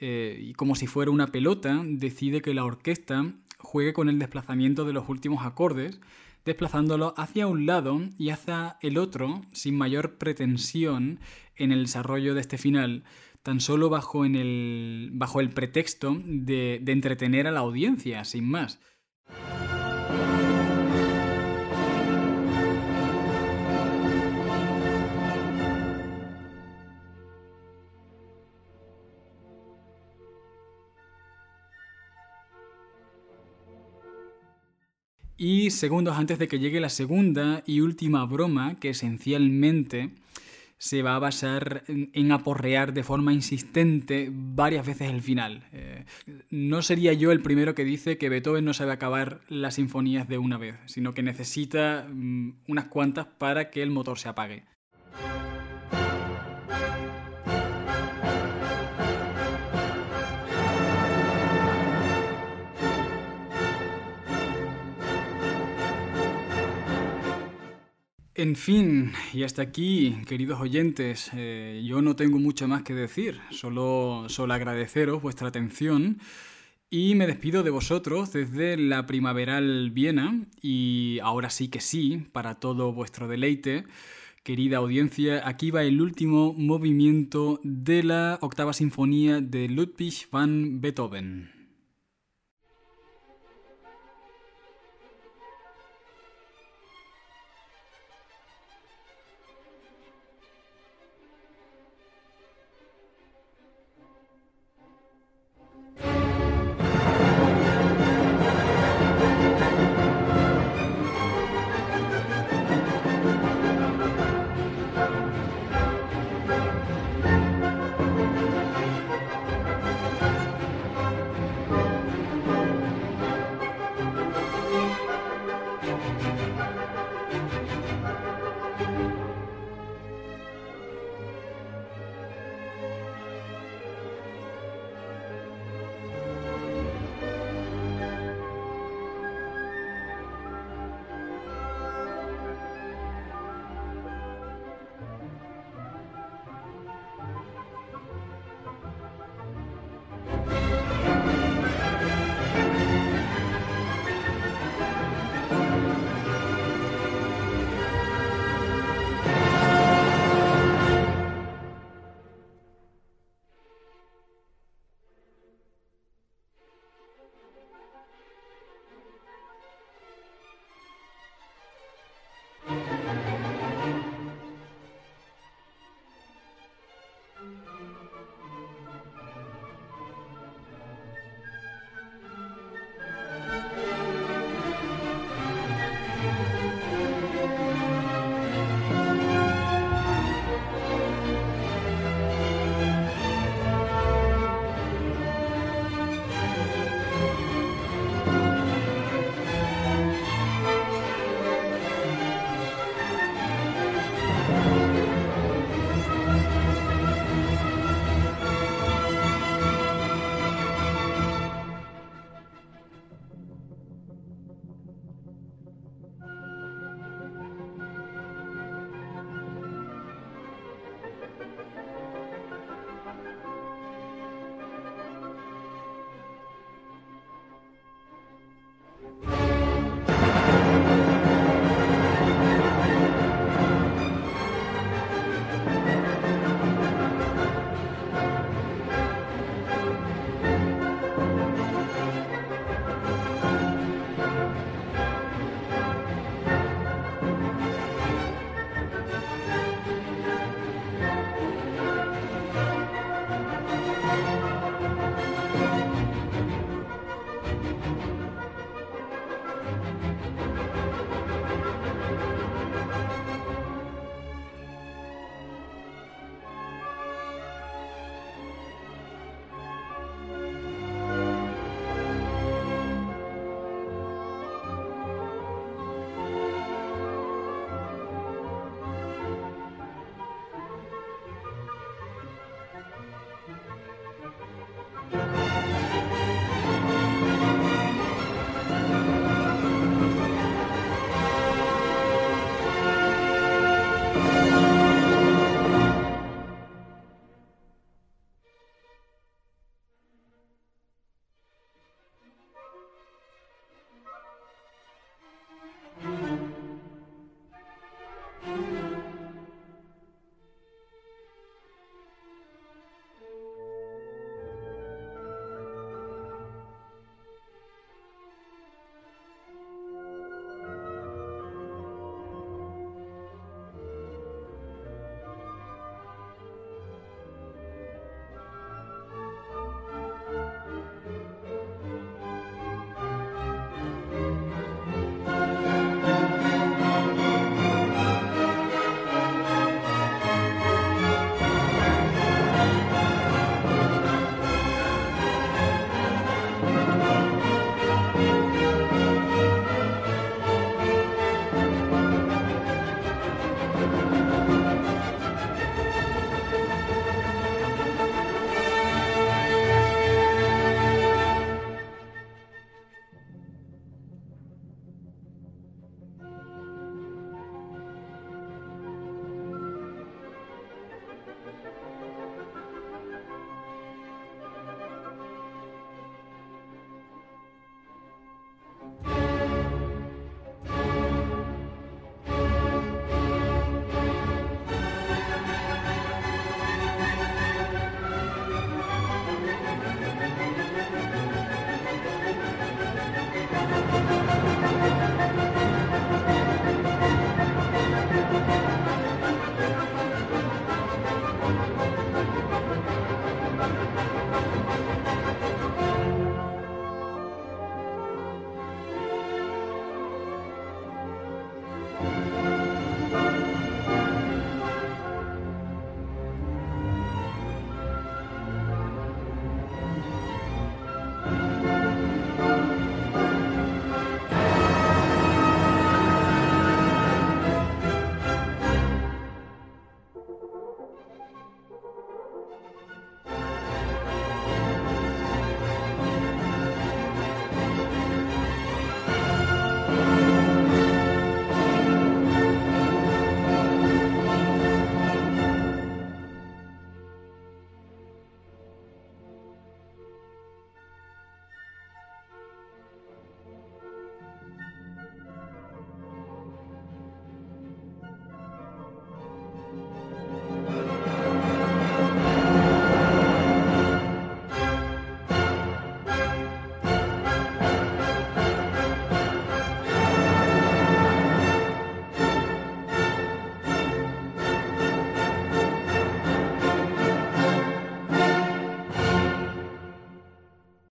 Eh, 0.00 0.38
y 0.42 0.52
como 0.52 0.74
si 0.74 0.86
fuera 0.86 1.10
una 1.10 1.28
pelota, 1.28 1.82
decide 1.82 2.42
que 2.42 2.52
la 2.52 2.66
orquesta 2.66 3.32
juegue 3.58 3.94
con 3.94 4.10
el 4.10 4.18
desplazamiento 4.18 4.84
de 4.84 4.92
los 4.92 5.08
últimos 5.08 5.46
acordes, 5.46 5.98
desplazándolo 6.44 7.14
hacia 7.16 7.46
un 7.46 7.64
lado 7.64 8.02
y 8.18 8.28
hacia 8.28 8.76
el 8.82 8.98
otro 8.98 9.40
sin 9.52 9.78
mayor 9.78 10.18
pretensión 10.18 11.20
en 11.56 11.72
el 11.72 11.84
desarrollo 11.84 12.34
de 12.34 12.42
este 12.42 12.58
final, 12.58 13.04
tan 13.42 13.60
solo 13.60 13.88
bajo, 13.88 14.26
el, 14.26 15.08
bajo 15.14 15.40
el 15.40 15.48
pretexto 15.48 16.20
de 16.22 16.82
entretener 16.86 17.46
a 17.46 17.50
la 17.50 17.60
audiencia, 17.60 18.24
sin 18.26 18.44
más. 18.44 18.78
Y 35.38 35.70
segundos 35.70 36.16
antes 36.16 36.38
de 36.38 36.48
que 36.48 36.58
llegue 36.58 36.80
la 36.80 36.88
segunda 36.88 37.62
y 37.66 37.80
última 37.80 38.24
broma, 38.24 38.80
que 38.80 38.90
esencialmente 38.90 40.14
se 40.78 41.02
va 41.02 41.16
a 41.16 41.18
basar 41.18 41.84
en, 41.88 42.32
aporrear 42.32 42.92
de 42.92 43.02
forma 43.02 43.32
insistente 43.32 44.28
varias 44.30 44.86
veces 44.86 45.10
el 45.10 45.22
final. 45.22 45.64
Eh, 45.72 46.04
no 46.50 46.82
sería 46.82 47.12
yo 47.12 47.32
el 47.32 47.42
primero 47.42 47.74
que 47.74 47.84
dice 47.84 48.18
que 48.18 48.28
Beethoven 48.28 48.64
no 48.64 48.74
sabe 48.74 48.92
acabar 48.92 49.40
las 49.48 49.74
sinfonías 49.74 50.28
de 50.28 50.38
una 50.38 50.58
vez, 50.58 50.76
sino 50.86 51.14
que 51.14 51.22
necesita 51.22 52.06
mm, 52.08 52.62
unas 52.68 52.86
cuantas 52.86 53.26
para 53.26 53.70
que 53.70 53.82
el 53.82 53.90
motor 53.90 54.18
se 54.18 54.28
apague. 54.28 54.64
En 68.38 68.54
fin, 68.54 69.12
y 69.32 69.44
hasta 69.44 69.62
aquí, 69.62 70.14
queridos 70.28 70.60
oyentes, 70.60 71.30
eh, 71.34 71.82
yo 71.86 72.02
no 72.02 72.16
tengo 72.16 72.38
mucho 72.38 72.68
más 72.68 72.82
que 72.82 72.92
decir, 72.92 73.40
solo, 73.50 74.26
solo 74.28 74.52
agradeceros 74.52 75.22
vuestra 75.22 75.48
atención 75.48 76.18
y 76.90 77.14
me 77.14 77.26
despido 77.26 77.62
de 77.62 77.70
vosotros 77.70 78.34
desde 78.34 78.76
la 78.76 79.06
primaveral 79.06 79.90
Viena 79.90 80.44
y 80.60 81.18
ahora 81.22 81.48
sí 81.48 81.68
que 81.68 81.80
sí, 81.80 82.26
para 82.32 82.56
todo 82.56 82.92
vuestro 82.92 83.26
deleite. 83.26 83.86
Querida 84.42 84.76
audiencia, 84.76 85.48
aquí 85.48 85.70
va 85.70 85.84
el 85.84 86.02
último 86.02 86.52
movimiento 86.52 87.58
de 87.64 88.02
la 88.02 88.38
octava 88.42 88.74
sinfonía 88.74 89.40
de 89.40 89.70
Ludwig 89.70 90.28
van 90.30 90.82
Beethoven. 90.82 91.55